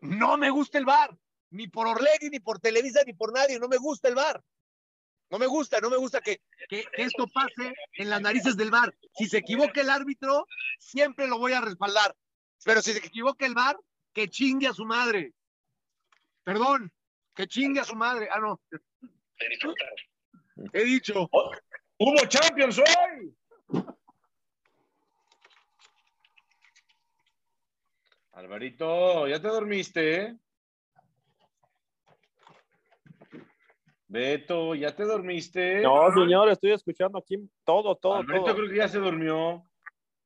[0.00, 1.16] no me gusta el VAR,
[1.50, 4.42] ni por Orlegui, ni por Televisa, ni por nadie, no me gusta el VAR.
[5.30, 8.94] No me gusta, no me gusta que, que esto pase en las narices del VAR.
[9.14, 10.46] Si se equivoca el árbitro,
[10.78, 12.14] siempre lo voy a respaldar.
[12.64, 13.78] Pero si se equivoca el VAR,
[14.12, 15.32] que chingue a su madre.
[16.44, 16.92] Perdón,
[17.34, 18.28] que chingue a su madre.
[18.30, 18.60] Ah, no.
[20.72, 21.28] He dicho.
[21.98, 23.34] ¡Hubo Champions hoy!
[28.32, 30.36] Alvarito, ya te dormiste, ¿eh?
[34.08, 35.80] Beto, ¿ya te dormiste?
[35.80, 38.54] No, señor, estoy escuchando aquí todo, todo, Alberto todo.
[38.56, 39.64] creo que ya se durmió.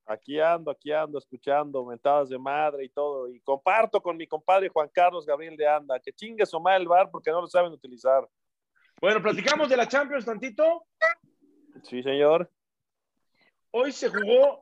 [0.06, 3.28] Aquí ando, aquí ando, escuchando mentadas de madre y todo.
[3.28, 6.88] Y comparto con mi compadre Juan Carlos Gabriel de Anda, que chingue su madre el
[6.88, 8.26] bar porque no lo saben utilizar.
[9.00, 10.86] Bueno, platicamos de la Champions tantito.
[11.84, 12.50] Sí, señor.
[13.72, 14.60] Hoy se jugó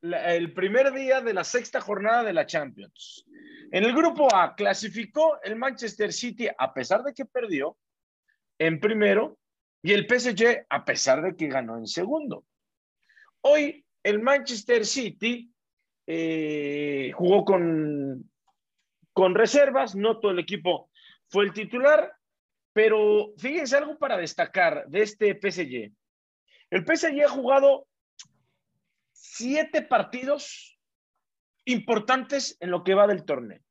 [0.00, 3.26] la- el primer día de la sexta jornada de la Champions.
[3.72, 7.76] En el grupo A clasificó el Manchester City a pesar de que perdió
[8.58, 9.38] en primero
[9.82, 12.44] y el PSG a pesar de que ganó en segundo.
[13.42, 15.52] Hoy el Manchester City
[16.06, 18.30] eh, jugó con,
[19.12, 20.90] con reservas, no todo el equipo
[21.28, 22.15] fue el titular,
[22.76, 25.90] pero fíjense algo para destacar de este PSG.
[26.68, 27.86] El PSG ha jugado
[29.14, 30.78] siete partidos
[31.64, 33.62] importantes en lo que va del torneo.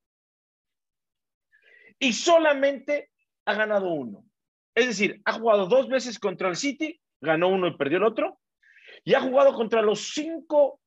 [2.00, 3.12] Y solamente
[3.46, 4.26] ha ganado uno.
[4.74, 8.40] Es decir, ha jugado dos veces contra el City, ganó uno y perdió el otro.
[9.04, 10.82] Y ha jugado contra los cinco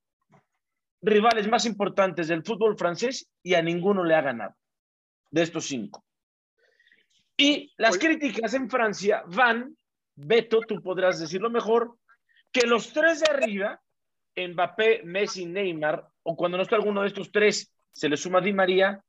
[1.03, 4.57] rivales más importantes del fútbol francés y a ninguno le ha ganado
[5.31, 6.05] de estos cinco.
[7.41, 9.76] Y las críticas en Francia van,
[10.16, 11.97] Beto, tú podrás decirlo mejor,
[12.51, 13.80] que los tres de arriba,
[14.36, 18.53] Mbappé, Messi, Neymar, o cuando no está alguno de estos tres, se le suma Di
[18.53, 19.01] María,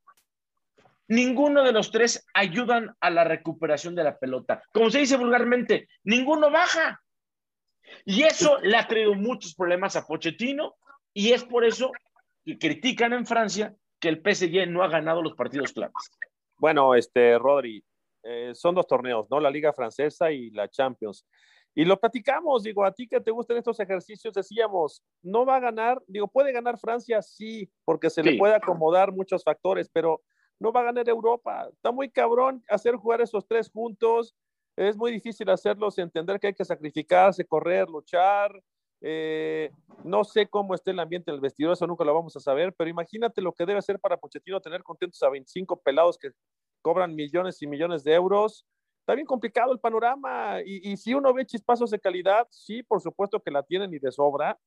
[1.08, 4.62] ninguno de los tres ayudan a la recuperación de la pelota.
[4.72, 7.02] Como se dice vulgarmente, ninguno baja.
[8.04, 10.76] Y eso le ha traído muchos problemas a Pochettino
[11.12, 11.90] y es por eso
[12.44, 15.94] que critican en Francia que el PSG no ha ganado los partidos claves.
[16.56, 17.82] Bueno, este, Rodri,
[18.22, 19.40] eh, son dos torneos, ¿no?
[19.40, 21.26] La Liga Francesa y la Champions.
[21.74, 25.60] Y lo platicamos, digo, a ti que te gustan estos ejercicios, decíamos, no va a
[25.60, 28.30] ganar, digo, puede ganar Francia, sí, porque se Sí.
[28.32, 30.20] le puede acomodar muchos factores, pero
[30.58, 31.68] no va a ganar Europa.
[31.72, 34.34] Está muy cabrón hacer jugar esos tres juntos.
[34.76, 38.50] Es muy difícil hacerlos, entender que hay que sacrificarse, correr, luchar.
[39.02, 39.70] Eh,
[40.04, 42.74] no sé cómo está el ambiente en el vestidor, eso nunca lo vamos a saber,
[42.76, 46.32] pero imagínate lo que debe ser para Pochettino tener contentos a 25 pelados que
[46.82, 48.66] cobran millones y millones de euros.
[49.00, 53.40] Está bien complicado el panorama y, si uno ve chispazos de calidad, sí, por supuesto
[53.40, 54.58] que la tienen y de sobra.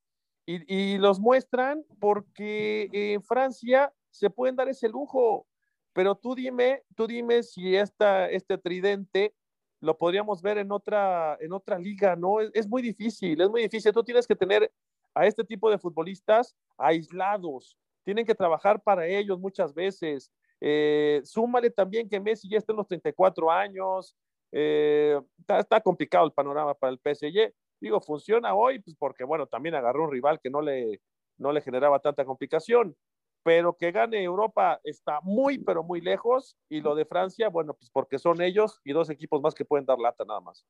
[0.45, 5.47] Y, los muestran porque en Francia se pueden dar ese lujo.
[5.93, 9.33] Pero tú dime, tú dime si esta, este tridente
[9.79, 12.39] lo podríamos ver en otra, en otra liga, ¿no?
[12.39, 13.91] Es muy difícil, es muy difícil.
[13.91, 14.71] Tú tienes que tener
[15.13, 20.31] a este tipo de futbolistas aislados, tienen que trabajar para ellos muchas veces.
[20.65, 24.15] Eh, súmale también que Messi ya está en los 34 años,
[24.49, 27.53] eh, está, está, complicado el panorama para el PSG.
[27.81, 31.01] Digo, funciona hoy, pues porque, bueno, también agarró un rival que no le,
[31.37, 32.95] no le generaba tanta complicación,
[33.43, 37.91] pero que gane Europa está muy, pero muy lejos, y lo de Francia, bueno, pues
[37.91, 40.65] porque son ellos y dos equipos más que pueden dar lata nada más.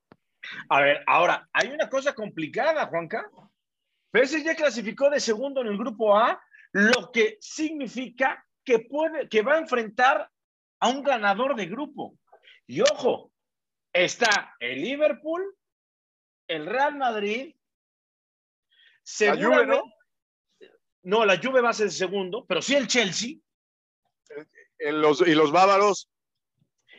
[0.70, 3.30] A ver, ahora, hay una cosa complicada, Juanca.
[4.12, 6.42] PSG clasificó de segundo en el grupo A,
[6.72, 10.30] lo que significa que, puede, que va a enfrentar
[10.80, 12.18] a un ganador de grupo.
[12.68, 13.32] Y ojo,
[13.92, 15.56] está el Liverpool,
[16.48, 17.56] el Real Madrid,
[19.20, 19.84] la Juve, ¿no?
[21.04, 23.36] no, la Juve va a ser el segundo, pero sí el Chelsea.
[24.80, 26.10] En los, y los bávaros.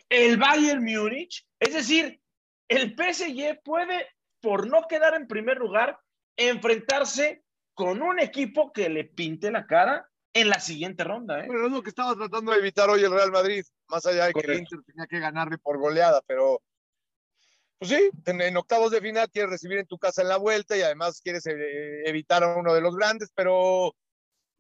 [0.09, 1.47] El Bayern Múnich.
[1.59, 2.21] Es decir,
[2.69, 4.09] el PSG puede,
[4.41, 5.99] por no quedar en primer lugar,
[6.37, 7.43] enfrentarse
[7.75, 11.41] con un equipo que le pinte la cara en la siguiente ronda.
[11.41, 11.47] ¿eh?
[11.47, 14.33] Bueno, es lo que estaba tratando de evitar hoy el Real Madrid, más allá de
[14.33, 14.49] Correcto.
[14.49, 16.61] que el Inter tenía que ganarle por goleada, pero
[17.79, 20.77] pues sí, en, en, octavos de final quieres recibir en tu casa en la vuelta
[20.77, 23.95] y además quieres eh, evitar a uno de los grandes, pero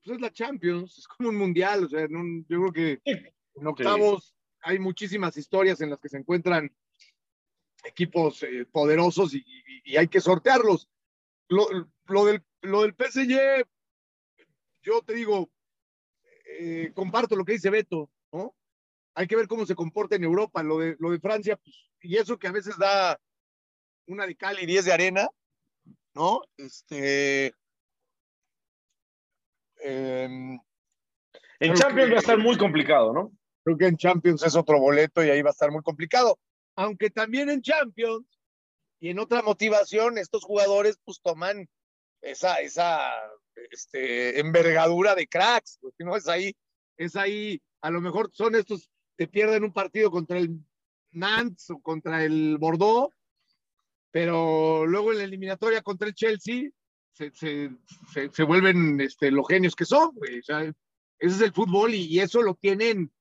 [0.03, 4.27] pues es la Champions, es como un mundial, o sea, yo creo que en octavos
[4.27, 4.35] sí.
[4.63, 6.71] hay muchísimas historias en las que se encuentran
[7.85, 10.89] equipos eh, poderosos y, y, y, hay que sortearlos.
[11.49, 11.67] Lo,
[12.07, 13.67] lo, del, lo del PSG,
[14.83, 15.51] yo te digo,
[16.59, 18.55] eh, comparto lo que dice Beto, ¿no?
[19.15, 20.63] Hay que ver cómo se comporta en Europa.
[20.63, 23.19] Lo de, lo de Francia, pues, y eso que a veces da
[24.07, 25.29] una de cal y diez de arena,
[26.15, 26.43] ¿no?
[26.57, 27.55] Este.
[29.83, 30.59] Eh,
[31.61, 33.33] en Champions que, va a estar muy complicado, ¿no?
[33.65, 36.39] Creo que en Champions es otro boleto y ahí va a estar muy complicado.
[36.77, 38.27] Aunque también en Champions
[39.01, 41.69] y en otra motivación, estos jugadores pues toman
[42.21, 43.01] esa, esa
[43.71, 46.17] este, envergadura de cracks, ¿no?
[46.17, 46.55] Es ahí,
[46.97, 50.59] es ahí, a lo mejor son estos, te pierden un partido contra el
[51.13, 53.15] Nantes o contra el Bordeaux,
[54.11, 56.71] pero luego en la eliminatoria contra el Chelsea
[57.13, 57.71] se, se,
[58.13, 60.41] se, se vuelven este, los genios que son, güey.
[60.41, 60.75] O sea, ese
[61.19, 63.13] es el fútbol y, y, eso lo tienen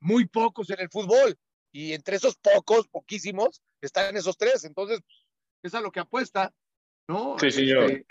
[0.00, 1.36] muy pocos en el fútbol.
[1.72, 4.64] Y entre esos pocos, poquísimos, están esos tres.
[4.64, 5.00] Entonces,
[5.62, 6.52] es a lo que apuesta,
[7.08, 7.36] ¿no?
[7.38, 7.90] Sí, señor.
[7.90, 8.06] Este,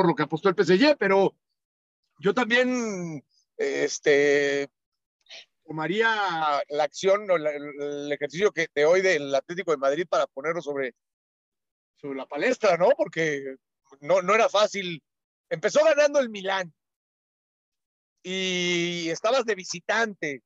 [0.00, 1.36] por lo que apostó el PSG, pero
[2.20, 3.22] yo también,
[3.58, 4.70] este,
[5.62, 10.62] tomaría la acción o el ejercicio que de hoy del Atlético de Madrid para ponerlo
[10.62, 10.94] sobre,
[11.96, 12.88] sobre la palestra, ¿no?
[12.96, 13.56] Porque
[14.00, 15.02] no, no era fácil.
[15.50, 16.72] Empezó ganando el Milán
[18.22, 20.42] y estabas de visitante.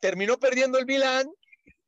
[0.00, 1.30] Terminó perdiendo el Milán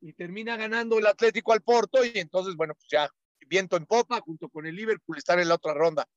[0.01, 3.09] y termina ganando el Atlético al Porto y entonces, bueno, pues ya
[3.47, 6.07] viento en popa junto con el Liverpool estar en la otra ronda.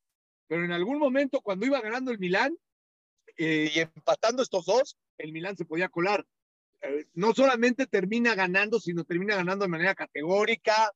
[0.49, 2.57] Pero en algún momento cuando iba ganando el Milán
[3.37, 6.27] eh, y empatando estos dos, el Milán se podía colar.
[6.81, 10.93] Eh, no solamente termina ganando, sino termina ganando de manera categórica,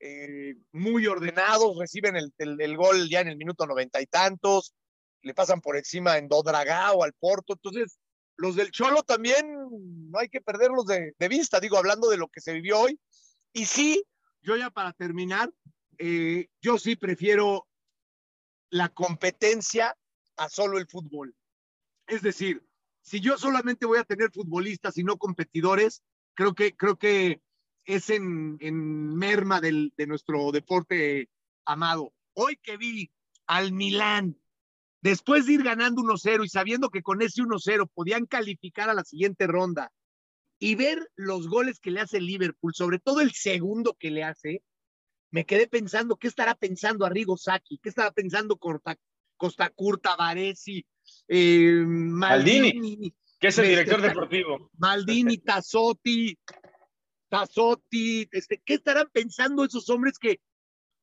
[0.00, 4.74] eh, muy ordenados, reciben el, el- gol ya en el minuto noventa y tantos,
[5.22, 7.54] le pasan por encima en Dodragao al Porto.
[7.54, 7.98] Entonces,
[8.36, 9.46] los del Cholo también
[10.10, 12.98] no hay que perderlos de, de vista, digo, hablando de lo que se vivió hoy.
[13.52, 14.04] Y sí,
[14.42, 15.50] yo ya para terminar,
[15.98, 17.66] eh, yo sí prefiero
[18.70, 19.96] la competencia
[20.36, 21.34] a solo el fútbol.
[22.06, 22.62] Es decir,
[23.02, 26.02] si yo solamente voy a tener futbolistas y no competidores,
[26.34, 27.40] creo que, creo que
[27.84, 31.28] es en, en merma del, de nuestro deporte
[31.64, 32.12] amado.
[32.34, 33.10] Hoy que vi
[33.46, 34.40] al Milán,
[35.02, 39.04] después de ir ganando 1-0 y sabiendo que con ese 1-0 podían calificar a la
[39.04, 39.92] siguiente ronda
[40.58, 44.62] y ver los goles que le hace Liverpool, sobre todo el segundo que le hace,
[45.34, 47.78] me quedé pensando, ¿qué estará pensando Arrigo Sacchi?
[47.78, 48.96] ¿Qué estará pensando Costa,
[49.36, 50.86] Costa Curta, Varesi,
[51.26, 54.70] eh, Maldini, Que es el Me- director deportivo.
[54.78, 56.38] Maldini, Tassotti,
[57.28, 60.40] Tassotti, este, ¿qué estarán pensando esos hombres que,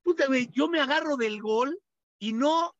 [0.01, 1.77] puta, güey, yo me agarro del gol
[2.17, 2.73] y no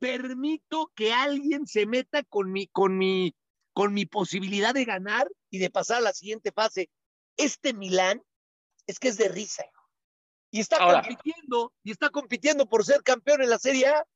[0.00, 3.36] permito que alguien se meta con mi, con mi,
[3.72, 6.90] con mi posibilidad de ganar y de pasar a la siguiente fase?
[7.36, 8.20] Este Milán
[8.88, 9.62] es que es de risa.
[9.64, 9.81] hijo.
[10.52, 11.02] Y está Ahora.
[11.02, 14.06] compitiendo, y está compitiendo por ser campeón en la Serie A.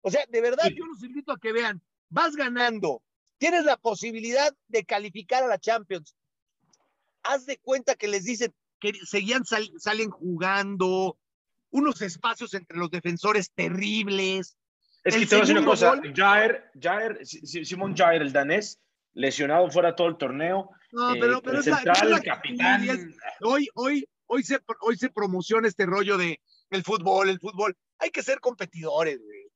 [0.00, 0.74] O sea, de verdad, Sí.
[0.76, 3.02] yo los invito a que vean, vas ganando,
[3.38, 6.16] tienes la posibilidad de calificar a la Champions.
[7.22, 11.16] Haz de cuenta que les dicen que seguían sal- salen jugando,
[11.70, 14.56] unos espacios entre los defensores terribles.
[15.04, 15.94] Es que te voy a decir una cosa.
[15.96, 18.78] gol- Jair, Jair, Si- Si- Simón Jair, el danés,
[19.14, 20.70] lesionado fuera todo el torneo.
[20.90, 23.14] No, Eh, pero, es la- central, es la el capitán.
[23.42, 27.76] hoy, hoy, hoy se, hoy se promociona este rollo de el fútbol, el fútbol.
[27.98, 29.48] Hay que ser competidores, güey.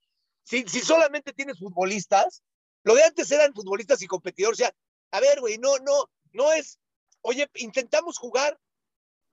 [0.44, 2.42] Si, si solamente tienes futbolistas,
[2.84, 4.58] lo de antes eran futbolistas y competidores.
[4.58, 4.72] O sea,
[5.10, 6.78] a ver, güey, no, no, no es,
[7.22, 8.58] oye, intentamos jugar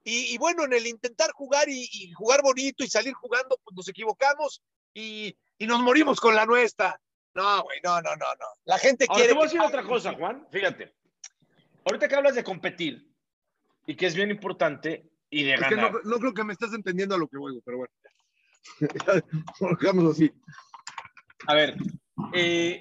[0.02, 3.76] y, y bueno, en el intentar jugar y, y jugar bonito y salir jugando, pues
[3.76, 4.62] nos equivocamos
[4.92, 7.00] y, y nos morimos con la nuestra.
[7.34, 8.46] No, güey, no, no, no, no.
[8.64, 9.28] La gente Ahora, quiere.
[9.28, 10.46] te voy a que decir otra cosa, Juan.
[10.50, 10.94] Fíjate.
[11.84, 13.10] Ahorita que hablas de competir
[13.86, 15.92] y que es bien importante y de Es que ganar.
[15.92, 17.92] no, no creo que me estés entendiendo a lo que voy, pero bueno.
[19.80, 20.32] Dejamos así.
[21.46, 21.76] A ver,
[22.32, 22.80] eh,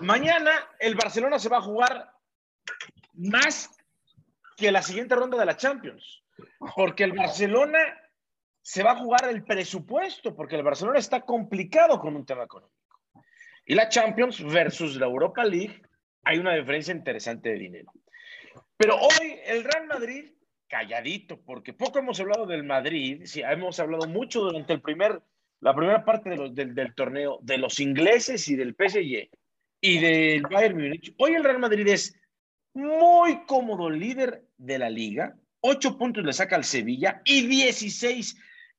[0.00, 2.10] mañana el Barcelona se va a jugar
[3.14, 3.70] más
[4.56, 6.24] que la siguiente ronda de la Champions,
[6.74, 7.78] porque el Barcelona
[8.62, 12.74] se va a jugar el presupuesto, porque el Barcelona está complicado con un tema económico.
[13.66, 15.82] Y la Champions versus la Europa League,
[16.24, 17.92] hay una diferencia interesante de dinero.
[18.76, 20.32] Pero hoy el Real Madrid,
[20.70, 25.20] calladito, porque poco hemos hablado del Madrid, sí, hemos hablado mucho durante el primer
[25.62, 29.28] la primera parte de los- del, del torneo de los ingleses y del PSG
[29.82, 31.14] y del Bayern Múnich.
[31.18, 32.18] Hoy el Real Madrid es
[32.72, 35.36] muy cómodo líder de la liga.
[35.60, 38.36] Ocho puntos le saca al Sevilla y 16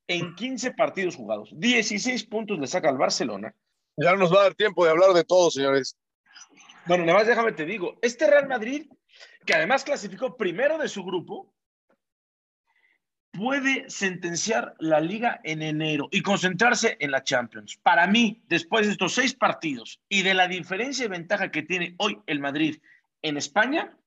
[0.07, 1.49] en 15 partidos jugados.
[1.53, 3.53] 16 puntos le saca al Barcelona.
[3.97, 5.95] Ya no nos va a dar tiempo de hablar de todo, señores.
[6.87, 8.87] Bueno, nada más déjame te digo, este Real Madrid,
[9.45, 11.53] que además clasificó primero de su grupo,
[13.31, 17.77] puede sentenciar la liga en enero y concentrarse en la Champions.
[17.81, 21.95] Para mí, después de estos seis partidos y de la diferencia de ventaja que tiene
[21.97, 22.81] hoy el Madrid
[23.21, 23.97] en España,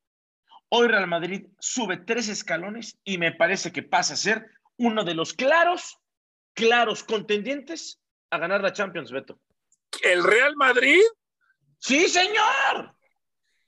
[0.68, 5.14] hoy Real Madrid sube tres escalones y me parece que pasa a ser uno de
[5.14, 5.98] los claros,
[6.52, 8.00] claros contendientes
[8.30, 9.38] a ganar la Champions, Beto.
[10.02, 11.00] ¿El Real Madrid?
[11.78, 12.94] Sí, señor.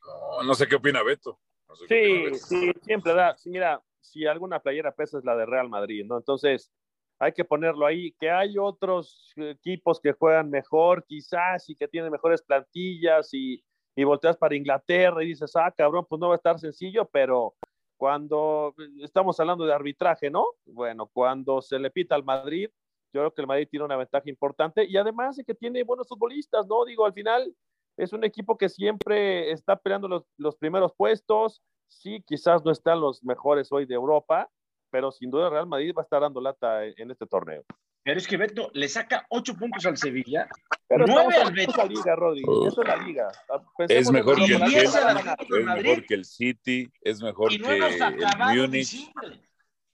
[0.05, 1.41] No, no sé qué opina Beto.
[1.69, 2.47] No sé qué opina Sí, Beto.
[2.47, 3.37] sí, siempre da.
[3.39, 3.81] Sí, mira,
[4.11, 6.17] si alguna playera pesa es la de Real Madrid, ¿no?
[6.17, 6.71] Entonces,
[7.19, 8.13] hay que ponerlo ahí.
[8.13, 13.63] Que hay otros equipos que juegan mejor, quizás, y que tienen mejores plantillas, y,
[13.97, 17.55] y volteas para Inglaterra y dices, ah, cabrón, pues no va a estar sencillo, pero
[17.97, 20.47] cuando estamos hablando de arbitraje, ¿no?
[20.67, 22.69] Bueno, cuando se le pita al Madrid,
[23.13, 26.09] yo creo que el Madrid tiene una ventaja importante y además de que tiene buenos
[26.09, 26.85] futbolistas, ¿no?
[26.85, 27.55] Digo, al final
[27.97, 33.01] es un equipo que siempre está peleando los, los primeros puestos, Sí, quizás no están
[33.01, 34.49] los mejores hoy de Europa,
[34.91, 37.65] pero sin duda Real Madrid va a estar dando lata en, en este torneo.
[38.07, 40.49] Pero es que Beto le saca ocho puntos al Sevilla.
[40.87, 41.99] Pero Nueve estamos al esa Betis.
[41.99, 42.43] liga, Rodri.
[42.47, 42.69] Oh.
[42.69, 43.29] Eso es la liga.
[43.29, 47.53] Es Pensemos en mejor que el la Chelsea, es mejor que el City, es mejor
[47.53, 49.11] Y no que el Múnich,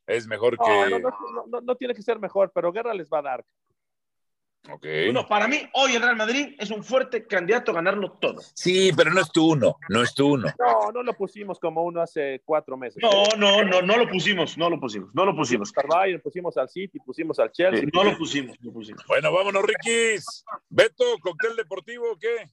[0.07, 0.90] es mejor que...
[0.90, 3.45] no, no, no, no, no tiene que ser mejor, pero Guerra les va a dar.
[4.71, 4.87] Ok.
[5.07, 8.41] Bueno, para mí, hoy el Real Madrid es un fuerte candidato a ganarlo todo.
[8.55, 10.49] Sí, pero no es tu uno, no es tu uno.
[10.57, 13.03] No, no lo pusimos como uno hace cuatro meses.
[13.03, 15.73] No, no, no, no lo pusimos, no lo pusimos, no lo pusimos.
[15.77, 17.89] Al Bayern, pusimos al City, pusimos al Chelsea.
[17.93, 19.05] No lo pusimos, no lo pusimos.
[19.09, 20.45] Bueno, vámonos, Riquis.
[20.69, 22.49] Beto, cóctel deportivo, o ¿qué?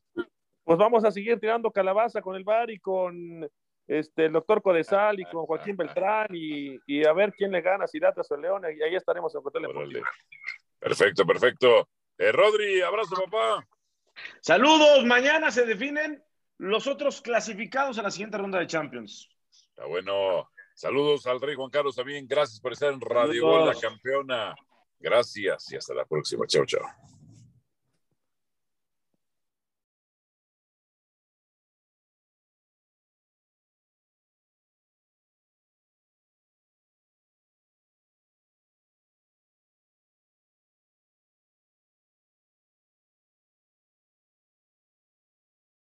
[0.63, 3.47] Pues vamos a seguir tirando calabaza con el Bar y con
[3.87, 7.85] este, el doctor Codesal y con Joaquín Beltrán y, y a ver quién le gana,
[7.85, 9.67] si Datas o León, y ahí estaremos en Órale.
[9.67, 10.05] Deportivo.
[10.79, 11.87] Perfecto, perfecto.
[12.19, 13.65] Eh, Rodri, abrazo, papá.
[14.41, 16.21] Saludos, mañana se definen
[16.57, 19.29] los otros clasificados a la siguiente ronda de Champions.
[19.49, 20.49] Está bueno.
[20.75, 22.27] Saludos al Rey Juan Carlos también.
[22.27, 23.81] Gracias por estar en Radio Gol, la Saludos.
[23.81, 24.55] campeona.
[24.99, 26.45] Gracias y hasta la próxima.
[26.45, 26.85] Chao, chao.